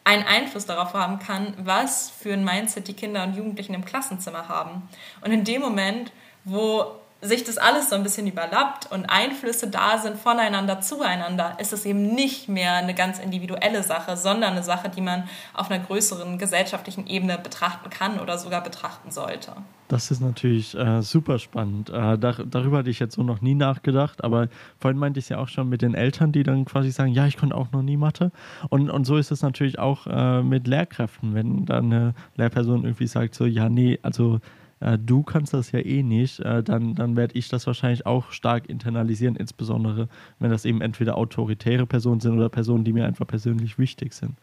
einen 0.07 0.23
Einfluss 0.23 0.67
darauf 0.67 0.95
haben 0.95 1.19
kann, 1.19 1.53
was 1.59 2.11
für 2.11 2.33
ein 2.33 2.45
Mindset 2.45 2.87
die 2.87 2.95
Kinder 2.95 3.25
und 3.25 3.35
Jugendlichen 3.35 3.75
im 3.75 3.85
Klassenzimmer 3.85 4.49
haben. 4.49 4.89
Und 5.21 5.33
in 5.33 5.43
dem 5.43 5.61
Moment, 5.61 6.13
wo 6.45 7.01
sich 7.27 7.45
das 7.45 7.59
alles 7.59 7.91
so 7.91 7.97
ein 7.97 8.03
bisschen 8.03 8.27
überlappt 8.27 8.91
und 8.91 9.07
Einflüsse 9.07 9.69
da 9.69 9.99
sind 9.99 10.17
voneinander 10.17 10.81
zueinander, 10.81 11.57
ist 11.61 11.73
es 11.73 11.85
eben 11.85 12.15
nicht 12.15 12.49
mehr 12.49 12.75
eine 12.75 12.95
ganz 12.95 13.19
individuelle 13.19 13.83
Sache, 13.83 14.17
sondern 14.17 14.53
eine 14.53 14.63
Sache, 14.63 14.89
die 14.89 15.01
man 15.01 15.25
auf 15.55 15.71
einer 15.71 15.83
größeren 15.85 16.39
gesellschaftlichen 16.39 17.07
Ebene 17.07 17.39
betrachten 17.39 17.91
kann 17.91 18.21
oder 18.21 18.39
sogar 18.39 18.63
betrachten 18.63 19.11
sollte. 19.11 19.53
Das 19.89 20.11
ist 20.11 20.21
natürlich 20.21 20.77
äh, 20.77 21.01
super 21.03 21.39
spannend. 21.39 21.91
Äh, 21.91 22.19
dar 22.19 22.45
darüber 22.45 22.79
hatte 22.79 22.91
ich 22.91 22.99
jetzt 22.99 23.15
so 23.15 23.23
noch 23.23 23.41
nie 23.41 23.55
nachgedacht, 23.55 24.25
aber 24.25 24.49
vorhin 24.81 24.99
meinte 24.99 25.21
ich 25.21 25.27
es 25.27 25.29
ja 25.29 25.39
auch 25.39 25.49
schon 25.49 25.69
mit 25.69 25.83
den 25.83 25.95
Eltern, 25.95 26.33
die 26.33 26.43
dann 26.43 26.65
quasi 26.65 26.91
sagen, 26.91 27.13
ja, 27.13 27.27
ich 27.27 27.37
konnte 27.37 27.55
auch 27.55 27.71
noch 27.71 27.83
nie 27.83 27.97
Mathe. 27.97 28.33
Und, 28.69 28.91
und 28.91 29.05
so 29.05 29.17
ist 29.17 29.31
es 29.31 29.43
natürlich 29.43 29.79
auch 29.79 30.07
äh, 30.09 30.43
mit 30.43 30.67
Lehrkräften, 30.67 31.35
wenn 31.35 31.67
dann 31.67 31.93
eine 31.93 32.15
Lehrperson 32.37 32.85
irgendwie 32.85 33.07
sagt, 33.07 33.35
so, 33.35 33.47
ja, 33.47 33.69
nee, 33.69 33.99
also 34.03 34.41
äh, 34.81 34.99
du 34.99 35.23
kannst 35.23 35.55
das 35.55 35.73
ja 35.73 35.81
eh 35.81 36.03
nicht, 36.03 36.41
äh, 36.41 36.63
dann, 36.63 36.95
dann 36.95 37.17
werde 37.17 37.37
ich 37.37 37.49
das 37.49 37.67
wahrscheinlich 37.67 38.07
auch 38.07 38.31
stark 38.31 38.69
internalisieren, 38.69 39.37
insbesondere 39.37 40.09
wenn 40.39 40.51
das 40.51 40.65
eben 40.65 40.81
entweder 40.81 41.17
autoritäre 41.17 41.87
Personen 41.87 42.21
sind 42.21 42.37
oder 42.37 42.49
Personen, 42.49 42.85
die 42.85 42.93
mir 42.93 43.07
einfach 43.07 43.27
persönlich 43.27 43.79
wichtig 43.79 44.13
sind. 44.13 44.37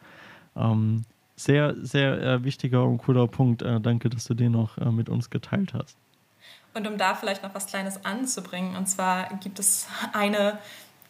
Ähm, 0.56 1.06
sehr, 1.36 1.76
sehr 1.82 2.22
äh, 2.22 2.44
wichtiger 2.44 2.86
und 2.86 3.00
cooler 3.00 3.28
Punkt. 3.28 3.62
Äh, 3.62 3.80
danke, 3.82 4.10
dass 4.10 4.26
du 4.26 4.34
den 4.34 4.52
noch 4.52 4.78
äh, 4.78 4.92
mit 4.92 5.10
uns 5.10 5.30
geteilt 5.30 5.74
hast. 5.74 5.98
Und 6.74 6.88
um 6.88 6.98
da 6.98 7.16
vielleicht 7.16 7.44
noch 7.44 7.54
was 7.54 7.68
Kleines 7.68 8.04
anzubringen, 8.04 8.76
und 8.76 8.88
zwar 8.88 9.30
gibt 9.38 9.60
es 9.60 9.88
eine 10.14 10.58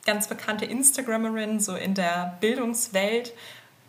ganz 0.05 0.27
bekannte 0.27 0.65
Instagramerin 0.65 1.59
so 1.59 1.75
in 1.75 1.93
der 1.93 2.37
Bildungswelt 2.41 3.33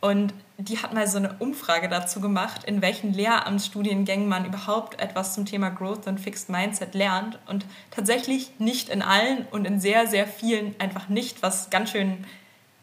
und 0.05 0.35
die 0.59 0.83
hat 0.83 0.93
mal 0.93 1.07
so 1.09 1.17
eine 1.17 1.33
Umfrage 1.39 1.89
dazu 1.89 2.21
gemacht, 2.21 2.65
in 2.65 2.83
welchen 2.83 3.15
Lehramtsstudiengängen 3.15 4.29
man 4.29 4.45
überhaupt 4.45 5.01
etwas 5.01 5.33
zum 5.33 5.47
Thema 5.47 5.71
Growth 5.71 6.07
und 6.07 6.21
Fixed 6.21 6.51
Mindset 6.51 6.95
lernt. 6.95 7.39
Und 7.47 7.65
tatsächlich 7.91 8.51
nicht 8.59 8.91
in 8.91 9.01
allen 9.01 9.47
und 9.51 9.67
in 9.67 9.81
sehr, 9.81 10.07
sehr 10.07 10.27
vielen 10.27 10.79
einfach 10.79 11.09
nicht, 11.09 11.43
was 11.43 11.71
ganz 11.71 11.91
schön 11.91 12.27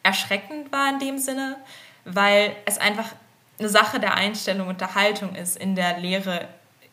erschreckend 0.01 0.71
war 0.71 0.89
in 0.89 0.97
dem 0.97 1.19
Sinne, 1.19 1.57
weil 2.05 2.55
es 2.65 2.79
einfach 2.79 3.11
eine 3.59 3.69
Sache 3.69 3.99
der 3.99 4.15
Einstellung 4.15 4.67
und 4.67 4.81
der 4.81 4.95
Haltung 4.95 5.35
ist 5.35 5.57
in 5.57 5.75
der 5.75 5.99
Lehre 5.99 6.47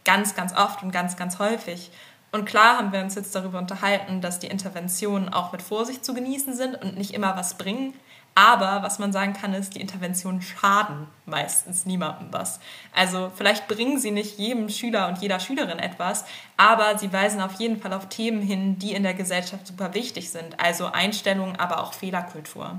ganz, 0.04 0.34
ganz 0.34 0.54
oft 0.54 0.82
und 0.82 0.90
ganz, 0.90 1.16
ganz 1.16 1.38
häufig. 1.38 1.90
Und 2.32 2.44
klar 2.44 2.76
haben 2.76 2.92
wir 2.92 3.00
uns 3.00 3.14
jetzt 3.14 3.34
darüber 3.34 3.58
unterhalten, 3.58 4.20
dass 4.20 4.40
die 4.40 4.48
Interventionen 4.48 5.30
auch 5.30 5.52
mit 5.52 5.62
Vorsicht 5.62 6.04
zu 6.04 6.12
genießen 6.12 6.54
sind 6.54 6.74
und 6.82 6.98
nicht 6.98 7.14
immer 7.14 7.34
was 7.34 7.56
bringen. 7.56 7.94
Aber 8.40 8.84
was 8.84 9.00
man 9.00 9.10
sagen 9.12 9.32
kann, 9.32 9.52
ist, 9.52 9.74
die 9.74 9.80
Interventionen 9.80 10.42
schaden 10.42 11.08
meistens 11.26 11.86
niemandem 11.86 12.28
was. 12.30 12.60
Also 12.94 13.32
vielleicht 13.34 13.66
bringen 13.66 13.98
sie 13.98 14.12
nicht 14.12 14.38
jedem 14.38 14.68
Schüler 14.68 15.08
und 15.08 15.18
jeder 15.18 15.40
Schülerin 15.40 15.80
etwas, 15.80 16.24
aber 16.56 16.96
sie 16.98 17.12
weisen 17.12 17.40
auf 17.40 17.54
jeden 17.54 17.78
Fall 17.78 17.92
auf 17.92 18.08
Themen 18.08 18.40
hin, 18.40 18.78
die 18.78 18.92
in 18.92 19.02
der 19.02 19.14
Gesellschaft 19.14 19.66
super 19.66 19.92
wichtig 19.92 20.30
sind. 20.30 20.60
Also 20.60 20.86
Einstellungen, 20.86 21.56
aber 21.56 21.82
auch 21.82 21.94
Fehlerkultur. 21.94 22.78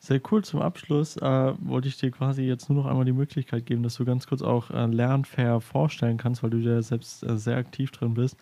Sehr 0.00 0.20
cool. 0.32 0.42
Zum 0.42 0.60
Abschluss 0.60 1.16
äh, 1.18 1.54
wollte 1.60 1.86
ich 1.86 1.98
dir 1.98 2.10
quasi 2.10 2.42
jetzt 2.42 2.68
nur 2.68 2.82
noch 2.82 2.90
einmal 2.90 3.04
die 3.04 3.12
Möglichkeit 3.12 3.64
geben, 3.64 3.84
dass 3.84 3.94
du 3.94 4.04
ganz 4.04 4.26
kurz 4.26 4.42
auch 4.42 4.70
äh, 4.70 4.86
Lernfair 4.86 5.60
vorstellen 5.60 6.16
kannst, 6.16 6.42
weil 6.42 6.50
du 6.50 6.56
ja 6.56 6.82
selbst 6.82 7.22
äh, 7.22 7.38
sehr 7.38 7.58
aktiv 7.58 7.92
drin 7.92 8.14
bist. 8.14 8.36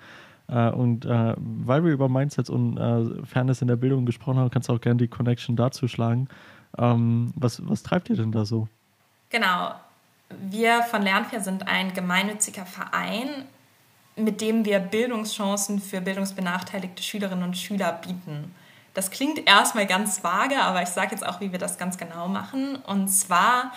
Äh, 0.50 0.70
und 0.70 1.04
äh, 1.04 1.34
weil 1.36 1.84
wir 1.84 1.92
über 1.92 2.08
Mindsets 2.08 2.50
und 2.50 2.76
äh, 2.76 3.24
Fairness 3.24 3.62
in 3.62 3.68
der 3.68 3.76
Bildung 3.76 4.04
gesprochen 4.04 4.38
haben, 4.38 4.50
kannst 4.50 4.68
du 4.68 4.72
auch 4.72 4.80
gerne 4.80 4.98
die 4.98 5.08
Connection 5.08 5.56
dazu 5.56 5.86
schlagen. 5.88 6.28
Ähm, 6.78 7.32
was, 7.36 7.66
was 7.66 7.82
treibt 7.82 8.10
ihr 8.10 8.16
denn 8.16 8.32
da 8.32 8.44
so? 8.44 8.68
Genau. 9.30 9.74
Wir 10.28 10.82
von 10.82 11.02
Lernfair 11.02 11.40
sind 11.40 11.66
ein 11.66 11.92
gemeinnütziger 11.92 12.64
Verein, 12.64 13.28
mit 14.16 14.40
dem 14.40 14.64
wir 14.64 14.78
Bildungschancen 14.78 15.80
für 15.80 16.00
bildungsbenachteiligte 16.00 17.02
Schülerinnen 17.02 17.44
und 17.44 17.56
Schüler 17.56 17.92
bieten. 17.92 18.54
Das 18.94 19.10
klingt 19.10 19.46
erstmal 19.46 19.86
ganz 19.86 20.22
vage, 20.22 20.60
aber 20.60 20.82
ich 20.82 20.88
sage 20.88 21.12
jetzt 21.12 21.26
auch, 21.26 21.40
wie 21.40 21.52
wir 21.52 21.58
das 21.58 21.78
ganz 21.78 21.96
genau 21.96 22.28
machen. 22.28 22.76
Und 22.86 23.08
zwar 23.08 23.72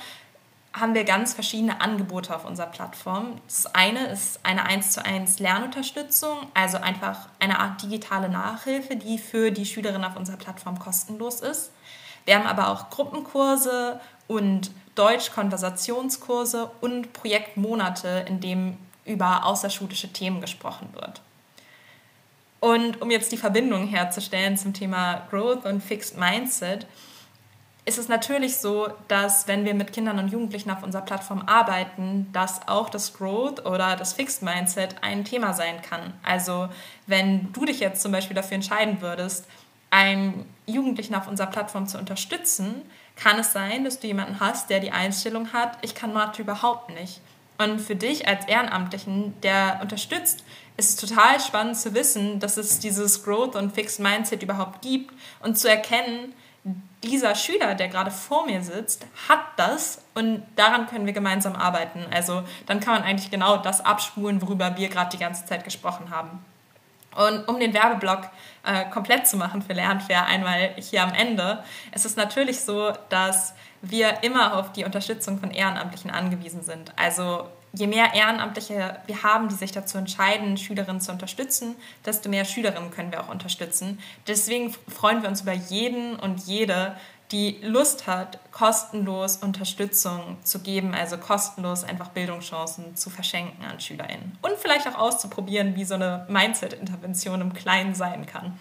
haben 0.73 0.95
wir 0.95 1.03
ganz 1.03 1.35
verschiedene 1.35 1.81
Angebote 1.81 2.35
auf 2.35 2.45
unserer 2.45 2.67
Plattform. 2.67 3.39
Das 3.47 3.67
eine 3.75 4.07
ist 4.07 4.39
eine 4.43 4.65
1 4.65 4.91
zu 4.91 5.05
1 5.05 5.39
Lernunterstützung, 5.39 6.37
also 6.55 6.77
einfach 6.77 7.29
eine 7.39 7.59
Art 7.59 7.81
digitale 7.83 8.27
Nachhilfe, 8.27 8.95
die 8.95 9.19
für 9.19 9.51
die 9.51 9.67
Schülerinnen 9.67 10.03
auf 10.03 10.15
unserer 10.15 10.37
Plattform 10.37 10.79
kostenlos 10.79 11.41
ist. 11.41 11.71
Wir 12.25 12.35
haben 12.35 12.47
aber 12.47 12.69
auch 12.69 12.89
Gruppenkurse 12.89 13.99
und 14.27 14.71
Deutsch-Konversationskurse 14.95 16.71
und 16.81 17.13
Projektmonate, 17.13 18.25
in 18.27 18.39
denen 18.39 18.77
über 19.05 19.45
außerschulische 19.45 20.11
Themen 20.11 20.41
gesprochen 20.41 20.89
wird. 20.93 21.21
Und 22.59 23.01
um 23.01 23.11
jetzt 23.11 23.31
die 23.31 23.37
Verbindung 23.37 23.87
herzustellen 23.87 24.57
zum 24.57 24.73
Thema 24.73 25.27
Growth 25.29 25.65
und 25.65 25.83
Fixed 25.83 26.17
Mindset, 26.17 26.87
ist 27.85 27.97
es 27.97 28.07
natürlich 28.07 28.57
so, 28.57 28.87
dass 29.07 29.47
wenn 29.47 29.65
wir 29.65 29.73
mit 29.73 29.91
Kindern 29.91 30.17
und 30.17 30.29
Jugendlichen 30.29 30.71
auf 30.71 30.83
unserer 30.83 31.01
Plattform 31.01 31.43
arbeiten, 31.45 32.29
dass 32.31 32.67
auch 32.67 32.89
das 32.89 33.13
Growth 33.13 33.65
oder 33.65 33.97
das 33.97 34.13
Fixed 34.13 34.41
Mindset 34.41 34.95
ein 35.01 35.25
Thema 35.25 35.53
sein 35.53 35.81
kann. 35.81 36.13
Also 36.23 36.69
wenn 37.07 37.51
du 37.51 37.65
dich 37.65 37.81
jetzt 37.81 38.01
zum 38.01 38.13
Beispiel 38.13 38.35
dafür 38.35 38.55
entscheiden 38.55 39.01
würdest, 39.01 39.45
einen 39.89 40.49
Jugendlichen 40.65 41.13
auf 41.13 41.27
unserer 41.27 41.47
Plattform 41.47 41.87
zu 41.87 41.97
unterstützen, 41.97 42.81
kann 43.15 43.37
es 43.37 43.51
sein, 43.51 43.83
dass 43.83 43.99
du 43.99 44.07
jemanden 44.07 44.39
hast, 44.39 44.69
der 44.69 44.79
die 44.79 44.91
Einstellung 44.91 45.51
hat, 45.51 45.77
ich 45.81 45.93
kann 45.93 46.13
Mathe 46.13 46.41
überhaupt 46.41 46.89
nicht. 46.89 47.19
Und 47.57 47.79
für 47.79 47.95
dich 47.95 48.27
als 48.27 48.47
Ehrenamtlichen, 48.47 49.39
der 49.41 49.79
unterstützt, 49.81 50.43
ist 50.77 50.89
es 50.89 51.09
total 51.09 51.39
spannend 51.39 51.77
zu 51.77 51.93
wissen, 51.93 52.39
dass 52.39 52.57
es 52.57 52.79
dieses 52.79 53.23
Growth 53.23 53.55
und 53.55 53.75
Fixed 53.75 53.99
Mindset 53.99 54.41
überhaupt 54.41 54.81
gibt 54.81 55.13
und 55.41 55.59
zu 55.59 55.69
erkennen, 55.69 56.33
dieser 57.03 57.35
Schüler, 57.35 57.75
der 57.75 57.89
gerade 57.89 58.11
vor 58.11 58.45
mir 58.45 58.63
sitzt, 58.63 59.05
hat 59.27 59.41
das 59.57 60.01
und 60.13 60.43
daran 60.55 60.87
können 60.87 61.05
wir 61.05 61.13
gemeinsam 61.13 61.55
arbeiten. 61.55 62.05
Also 62.11 62.43
dann 62.65 62.79
kann 62.79 62.95
man 62.95 63.03
eigentlich 63.03 63.29
genau 63.29 63.57
das 63.57 63.85
abspulen, 63.85 64.41
worüber 64.41 64.77
wir 64.77 64.89
gerade 64.89 65.09
die 65.11 65.21
ganze 65.21 65.45
Zeit 65.45 65.63
gesprochen 65.63 66.09
haben. 66.09 66.43
Und 67.15 67.47
um 67.47 67.59
den 67.59 67.73
Werbeblock 67.73 68.29
äh, 68.65 68.85
komplett 68.89 69.27
zu 69.27 69.37
machen 69.37 69.61
für 69.61 69.73
Lernfair, 69.73 70.25
einmal 70.25 70.73
hier 70.77 71.03
am 71.03 71.13
Ende, 71.13 71.63
ist 71.93 72.05
es 72.05 72.15
natürlich 72.15 72.61
so, 72.61 72.91
dass 73.09 73.53
wir 73.81 74.23
immer 74.23 74.57
auf 74.57 74.71
die 74.71 74.85
Unterstützung 74.85 75.39
von 75.39 75.51
Ehrenamtlichen 75.51 76.09
angewiesen 76.09 76.63
sind. 76.63 76.93
Also 76.97 77.47
je 77.73 77.87
mehr 77.87 78.13
Ehrenamtliche 78.13 78.99
wir 79.07 79.23
haben, 79.23 79.49
die 79.49 79.55
sich 79.55 79.71
dazu 79.71 79.97
entscheiden, 79.97 80.57
Schülerinnen 80.57 81.01
zu 81.01 81.11
unterstützen, 81.11 81.75
desto 82.05 82.29
mehr 82.29 82.45
Schülerinnen 82.45 82.91
können 82.91 83.11
wir 83.11 83.21
auch 83.21 83.29
unterstützen. 83.29 83.99
Deswegen 84.27 84.73
freuen 84.87 85.21
wir 85.21 85.29
uns 85.29 85.41
über 85.41 85.53
jeden 85.53 86.15
und 86.15 86.45
jede, 86.45 86.95
die 87.31 87.57
Lust 87.63 88.05
hat, 88.05 88.37
kostenlos 88.51 89.37
Unterstützung 89.37 90.37
zu 90.43 90.59
geben, 90.59 90.93
also 90.93 91.17
kostenlos 91.17 91.83
einfach 91.83 92.09
Bildungschancen 92.09 92.95
zu 92.95 93.09
verschenken 93.09 93.65
an 93.65 93.79
SchülerInnen. 93.79 94.37
Und 94.43 94.53
vielleicht 94.59 94.87
auch 94.87 94.99
auszuprobieren, 94.99 95.75
wie 95.75 95.83
so 95.83 95.95
eine 95.95 96.27
Mindset-Intervention 96.29 97.41
im 97.41 97.53
Kleinen 97.53 97.95
sein 97.95 98.27
kann. 98.27 98.57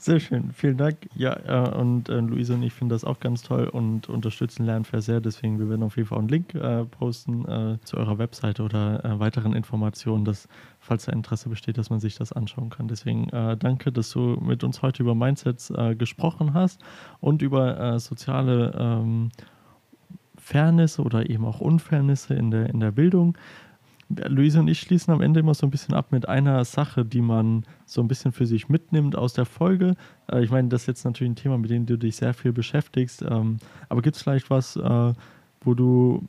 Sehr 0.00 0.18
schön, 0.18 0.50
vielen 0.52 0.78
Dank. 0.78 0.96
Ja, 1.14 1.66
äh, 1.66 1.76
und 1.76 2.08
äh, 2.08 2.20
Luise 2.20 2.54
und 2.54 2.62
ich 2.62 2.72
finden 2.72 2.88
das 2.88 3.04
auch 3.04 3.20
ganz 3.20 3.42
toll 3.42 3.68
und 3.68 4.08
unterstützen 4.08 4.64
Lernfair 4.64 5.02
sehr. 5.02 5.20
Deswegen, 5.20 5.58
wir 5.58 5.68
werden 5.68 5.82
auf 5.82 5.98
jeden 5.98 6.08
Fall 6.08 6.20
einen 6.20 6.28
Link 6.28 6.54
äh, 6.54 6.86
posten 6.86 7.46
äh, 7.46 7.76
zu 7.84 7.98
eurer 7.98 8.16
Webseite 8.16 8.62
oder 8.62 9.04
äh, 9.04 9.20
weiteren 9.20 9.52
Informationen, 9.52 10.24
dass, 10.24 10.48
falls 10.78 11.04
da 11.04 11.12
Interesse 11.12 11.50
besteht, 11.50 11.76
dass 11.76 11.90
man 11.90 12.00
sich 12.00 12.14
das 12.16 12.32
anschauen 12.32 12.70
kann. 12.70 12.88
Deswegen 12.88 13.28
äh, 13.28 13.58
danke, 13.58 13.92
dass 13.92 14.08
du 14.08 14.38
mit 14.40 14.64
uns 14.64 14.80
heute 14.80 15.02
über 15.02 15.14
Mindsets 15.14 15.70
gesprochen 15.98 16.54
hast 16.54 16.82
und 17.20 17.42
über 17.42 17.98
soziale 17.98 18.72
ähm, 18.78 19.28
Fairness 20.38 20.98
oder 20.98 21.28
eben 21.28 21.44
auch 21.44 21.60
Unfairnisse 21.60 22.32
in 22.32 22.50
der, 22.50 22.70
in 22.70 22.80
der 22.80 22.90
Bildung. 22.90 23.36
Luise 24.10 24.58
und 24.58 24.68
ich 24.68 24.80
schließen 24.80 25.12
am 25.12 25.20
Ende 25.20 25.40
immer 25.40 25.54
so 25.54 25.66
ein 25.66 25.70
bisschen 25.70 25.94
ab 25.94 26.06
mit 26.10 26.28
einer 26.28 26.64
Sache, 26.64 27.04
die 27.04 27.20
man 27.20 27.64
so 27.86 28.00
ein 28.00 28.08
bisschen 28.08 28.32
für 28.32 28.46
sich 28.46 28.68
mitnimmt 28.68 29.16
aus 29.16 29.34
der 29.34 29.46
Folge. 29.46 29.94
Äh, 30.30 30.42
ich 30.42 30.50
meine, 30.50 30.68
das 30.68 30.82
ist 30.82 30.86
jetzt 30.88 31.04
natürlich 31.04 31.32
ein 31.32 31.36
Thema, 31.36 31.58
mit 31.58 31.70
dem 31.70 31.86
du 31.86 31.96
dich 31.96 32.16
sehr 32.16 32.34
viel 32.34 32.52
beschäftigst. 32.52 33.22
Ähm, 33.22 33.58
aber 33.88 34.02
gibt 34.02 34.16
es 34.16 34.22
vielleicht 34.22 34.50
was, 34.50 34.76
äh, 34.76 35.12
wo 35.62 35.74
du 35.74 36.26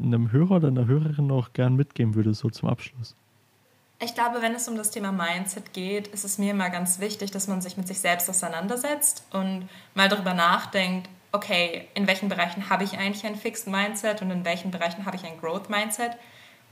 einem 0.00 0.32
Hörer 0.32 0.56
oder 0.56 0.68
einer 0.68 0.86
Hörerin 0.86 1.26
noch 1.26 1.52
gern 1.52 1.76
mitgeben 1.76 2.14
würdest, 2.14 2.40
so 2.40 2.48
zum 2.48 2.68
Abschluss? 2.68 3.14
Ich 4.02 4.14
glaube, 4.14 4.40
wenn 4.40 4.54
es 4.54 4.66
um 4.66 4.76
das 4.76 4.90
Thema 4.90 5.12
Mindset 5.12 5.74
geht, 5.74 6.08
ist 6.08 6.24
es 6.24 6.38
mir 6.38 6.52
immer 6.52 6.70
ganz 6.70 7.00
wichtig, 7.00 7.32
dass 7.32 7.48
man 7.48 7.60
sich 7.60 7.76
mit 7.76 7.86
sich 7.86 7.98
selbst 7.98 8.30
auseinandersetzt 8.30 9.24
und 9.32 9.68
mal 9.94 10.08
darüber 10.08 10.32
nachdenkt, 10.32 11.10
okay, 11.32 11.86
in 11.94 12.06
welchen 12.06 12.30
Bereichen 12.30 12.70
habe 12.70 12.84
ich 12.84 12.96
eigentlich 12.96 13.26
ein 13.26 13.36
Fixed 13.36 13.66
Mindset 13.66 14.22
und 14.22 14.30
in 14.30 14.44
welchen 14.46 14.70
Bereichen 14.70 15.04
habe 15.04 15.16
ich 15.16 15.24
ein 15.24 15.38
Growth 15.38 15.68
Mindset? 15.68 16.12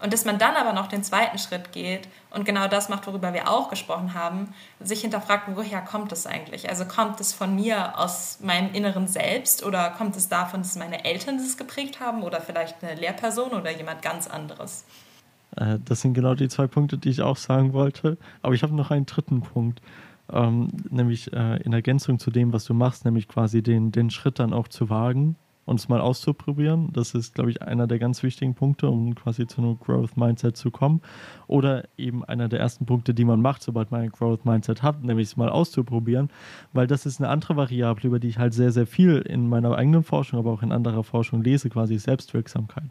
Und 0.01 0.13
dass 0.13 0.25
man 0.25 0.39
dann 0.39 0.55
aber 0.55 0.73
noch 0.73 0.87
den 0.87 1.03
zweiten 1.03 1.39
Schritt 1.39 1.73
geht 1.73 2.09
und 2.31 2.45
genau 2.45 2.69
das 2.69 2.89
macht, 2.89 3.07
worüber 3.07 3.35
wir 3.35 3.51
auch 3.51 3.69
gesprochen 3.69 4.15
haben, 4.15 4.55
sich 4.81 5.01
hinterfragt, 5.01 5.45
woher 5.55 5.81
kommt 5.81 6.13
es 6.13 6.27
eigentlich? 6.27 6.69
Also 6.69 6.85
kommt 6.85 7.21
es 7.21 7.33
von 7.33 7.55
mir 7.55 7.99
aus 7.99 8.39
meinem 8.41 8.73
inneren 8.75 9.09
Selbst 9.09 9.65
oder 9.65 9.91
kommt 9.91 10.17
es 10.17 10.29
davon, 10.29 10.61
dass 10.63 10.77
meine 10.77 11.05
Eltern 11.05 11.39
das 11.39 11.57
geprägt 11.57 11.99
haben 12.01 12.23
oder 12.23 12.41
vielleicht 12.41 12.83
eine 12.83 12.95
Lehrperson 12.95 13.51
oder 13.51 13.77
jemand 13.77 14.03
ganz 14.03 14.29
anderes? 14.29 14.85
Äh, 15.57 15.79
das 15.85 16.03
sind 16.03 16.15
genau 16.15 16.35
die 16.35 16.49
zwei 16.49 16.69
Punkte, 16.69 16.97
die 16.97 17.09
ich 17.11 17.23
auch 17.23 17.37
sagen 17.37 17.73
wollte. 17.73 18.19
Aber 18.43 18.55
ich 18.55 18.63
habe 18.63 18.77
noch 18.77 18.93
einen 18.93 19.07
dritten 19.07 19.41
Punkt, 19.41 19.83
ähm, 20.33 20.69
nämlich 20.91 21.33
äh, 21.33 21.57
in 21.63 21.73
Ergänzung 21.73 22.21
zu 22.21 22.31
dem, 22.31 22.53
was 22.53 22.65
du 22.65 22.75
machst, 22.75 23.05
nämlich 23.05 23.27
quasi 23.27 23.63
den, 23.63 23.91
den 23.91 24.11
Schritt 24.11 24.39
dann 24.39 24.53
auch 24.53 24.69
zu 24.69 24.91
wagen 24.91 25.37
und 25.69 25.79
es 25.79 25.89
mal 25.89 26.01
auszuprobieren. 26.01 26.89
Das 26.93 27.15
ist, 27.15 27.35
glaube 27.35 27.51
ich, 27.51 27.63
einer 27.63 27.87
der 27.87 27.99
ganz 27.99 28.23
wichtigen 28.23 28.55
Punkte, 28.55 28.89
um 28.89 29.15
quasi 29.15 29.47
zu 29.47 29.61
einem 29.61 29.79
Growth 29.79 30.17
Mindset 30.17 30.57
zu 30.57 30.71
kommen. 30.71 31.03
Oder 31.47 31.85
eben 31.99 32.25
einer 32.25 32.49
der 32.49 32.59
ersten 32.59 32.87
Punkte, 32.87 33.13
die 33.13 33.25
man 33.25 33.43
macht, 33.43 33.63
sobald 33.63 33.91
man 33.91 34.01
ein 34.01 34.11
Growth 34.11 34.45
Mindset 34.45 34.83
hat, 34.83 35.05
nämlich 35.05 35.29
es 35.29 35.37
mal 35.37 35.51
auszuprobieren, 35.51 36.31
weil 36.73 36.87
das 36.87 37.07
ist 37.07 37.21
eine 37.21 37.29
andere 37.29 37.57
Variable, 37.57 38.07
über 38.07 38.19
die 38.19 38.29
ich 38.29 38.39
halt 38.39 38.55
sehr, 38.55 38.73
sehr 38.73 38.87
viel 38.87 39.19
in 39.19 39.49
meiner 39.49 39.77
eigenen 39.77 40.03
Forschung, 40.03 40.39
aber 40.39 40.53
auch 40.53 40.63
in 40.63 40.73
anderer 40.73 41.05
Forschung 41.05 41.43
lese, 41.43 41.69
quasi 41.69 41.99
Selbstwirksamkeit. 41.99 42.91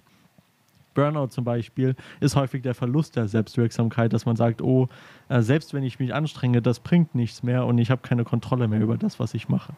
Burnout 0.97 1.27
zum 1.27 1.43
Beispiel 1.43 1.95
ist 2.21 2.36
häufig 2.36 2.63
der 2.63 2.73
Verlust 2.73 3.15
der 3.15 3.27
Selbstwirksamkeit, 3.27 4.13
dass 4.13 4.25
man 4.25 4.36
sagt, 4.36 4.63
oh, 4.63 4.89
äh, 5.29 5.43
selbst 5.43 5.75
wenn 5.75 5.83
ich 5.83 5.99
mich 5.99 6.12
anstrenge, 6.12 6.60
das 6.60 6.79
bringt 6.79 7.13
nichts 7.13 7.43
mehr 7.43 7.67
und 7.67 7.77
ich 7.77 7.91
habe 7.91 8.01
keine 8.01 8.23
Kontrolle 8.23 8.67
mehr 8.67 8.81
über 8.81 8.97
das, 8.97 9.19
was 9.19 9.36
ich 9.36 9.47
mache. 9.47 9.73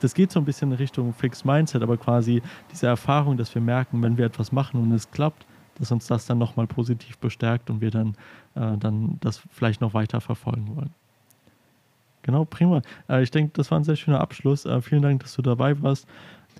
Das 0.00 0.14
geht 0.14 0.32
so 0.32 0.40
ein 0.40 0.46
bisschen 0.46 0.72
in 0.72 0.78
Richtung 0.78 1.12
Fixed 1.12 1.44
Mindset, 1.44 1.82
aber 1.82 1.98
quasi 1.98 2.40
diese 2.72 2.86
Erfahrung, 2.86 3.36
dass 3.36 3.54
wir 3.54 3.60
merken, 3.60 4.02
wenn 4.02 4.16
wir 4.16 4.24
etwas 4.24 4.52
machen 4.52 4.80
und 4.80 4.90
es 4.92 5.10
klappt, 5.10 5.44
dass 5.74 5.92
uns 5.92 6.06
das 6.06 6.24
dann 6.24 6.38
nochmal 6.38 6.66
positiv 6.66 7.18
bestärkt 7.18 7.68
und 7.68 7.82
wir 7.82 7.90
dann, 7.90 8.16
äh, 8.54 8.78
dann 8.78 9.18
das 9.20 9.42
vielleicht 9.50 9.82
noch 9.82 9.92
weiter 9.92 10.22
verfolgen 10.22 10.76
wollen. 10.76 10.94
Genau, 12.22 12.46
prima. 12.46 12.80
Äh, 13.06 13.22
ich 13.22 13.30
denke, 13.30 13.52
das 13.54 13.70
war 13.70 13.78
ein 13.78 13.84
sehr 13.84 13.96
schöner 13.96 14.22
Abschluss. 14.22 14.64
Äh, 14.64 14.80
vielen 14.80 15.02
Dank, 15.02 15.20
dass 15.20 15.34
du 15.34 15.42
dabei 15.42 15.80
warst. 15.82 16.08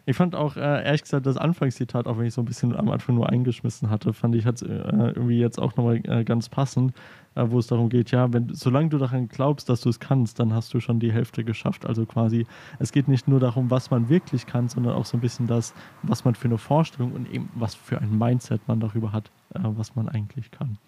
Ich 0.07 0.17
fand 0.17 0.35
auch, 0.35 0.57
äh, 0.57 0.85
ehrlich 0.85 1.03
gesagt, 1.03 1.25
das 1.25 1.37
Anfangszitat, 1.37 2.07
auch 2.07 2.19
wenn 2.19 2.27
ich 2.27 2.35
so 2.35 2.43
ein 2.43 2.45
bisschen 2.45 2.77
am 2.77 2.91
Anfang 2.91 3.15
nur 3.15 3.31
eingeschmissen 3.31 3.89
hatte, 3.89 4.13
fand 4.13 4.35
ich 4.35 4.45
hat 4.45 4.61
äh, 4.61 4.67
irgendwie 4.67 5.39
jetzt 5.39 5.59
auch 5.59 5.77
nochmal 5.77 6.01
äh, 6.05 6.25
ganz 6.25 6.49
passend, 6.49 6.93
wo 7.37 7.59
es 7.59 7.67
darum 7.67 7.89
geht, 7.89 8.13
ja, 8.13 8.33
wenn, 8.33 8.55
solange 8.55 8.91
du 8.91 8.99
daran 8.99 9.27
glaubst, 9.27 9.69
dass 9.69 9.81
du 9.81 9.89
es 9.89 9.99
kannst, 9.99 10.39
dann 10.39 10.53
hast 10.53 10.73
du 10.73 10.79
schon 10.79 11.01
die 11.01 11.11
Hälfte 11.11 11.43
geschafft. 11.43 11.85
Also 11.85 12.07
quasi, 12.07 12.47
es 12.79 12.93
geht 12.93 13.09
nicht 13.09 13.27
nur 13.27 13.41
darum, 13.41 13.73
was 13.73 13.91
man 13.91 14.09
wirklich 14.09 14.47
kann, 14.47 14.69
sondern 14.69 14.95
auch 14.95 15.05
so 15.05 15.17
ein 15.17 15.21
bisschen 15.21 15.49
das, 15.49 15.75
was 16.03 16.25
man 16.25 16.37
für 16.37 16.47
eine 16.47 16.59
Vorstellung 16.59 17.11
und 17.11 17.29
eben 17.33 17.51
was 17.57 17.75
für 17.75 18.01
ein 18.01 18.17
Mindset 18.17 18.61
man 18.69 18.79
darüber 18.79 19.11
hat, 19.11 19.33
was 19.51 19.97
man 19.97 20.09
eigentlich 20.09 20.53
kann. 20.53 20.79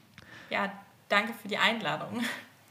Ja, 0.50 0.70
danke 1.09 1.33
für 1.33 1.48
die 1.48 1.59
Einladung. 1.59 2.20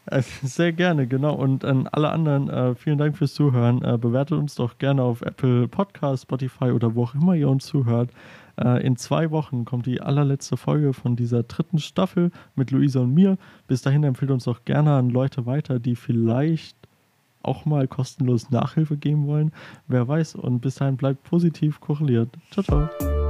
Äh, 0.07 0.21
sehr 0.43 0.71
gerne, 0.71 1.07
genau. 1.07 1.35
Und 1.35 1.65
an 1.65 1.87
alle 1.87 2.09
anderen, 2.09 2.49
äh, 2.49 2.75
vielen 2.75 2.97
Dank 2.97 3.17
fürs 3.17 3.33
Zuhören. 3.33 3.83
Äh, 3.83 3.97
bewertet 3.97 4.37
uns 4.37 4.55
doch 4.55 4.77
gerne 4.77 5.03
auf 5.03 5.21
Apple 5.21 5.67
Podcast, 5.67 6.23
Spotify 6.23 6.65
oder 6.65 6.95
wo 6.95 7.03
auch 7.03 7.15
immer 7.15 7.35
ihr 7.35 7.49
uns 7.49 7.65
zuhört. 7.65 8.11
Äh, 8.57 8.85
in 8.85 8.95
zwei 8.97 9.31
Wochen 9.31 9.65
kommt 9.65 9.85
die 9.85 10.01
allerletzte 10.01 10.57
Folge 10.57 10.93
von 10.93 11.15
dieser 11.15 11.43
dritten 11.43 11.79
Staffel 11.79 12.31
mit 12.55 12.71
Luisa 12.71 13.01
und 13.01 13.13
mir. 13.13 13.37
Bis 13.67 13.81
dahin 13.81 14.03
empfiehlt 14.03 14.31
uns 14.31 14.45
doch 14.45 14.63
gerne 14.65 14.93
an 14.93 15.09
Leute 15.09 15.45
weiter, 15.45 15.79
die 15.79 15.95
vielleicht 15.95 16.77
auch 17.41 17.65
mal 17.65 17.87
kostenlos 17.87 18.49
Nachhilfe 18.49 18.97
geben 18.97 19.27
wollen. 19.27 19.51
Wer 19.87 20.07
weiß. 20.07 20.35
Und 20.35 20.61
bis 20.61 20.75
dahin 20.75 20.97
bleibt 20.97 21.23
positiv 21.23 21.79
korreliert. 21.79 22.29
Ciao, 22.51 22.63
ciao. 22.63 23.24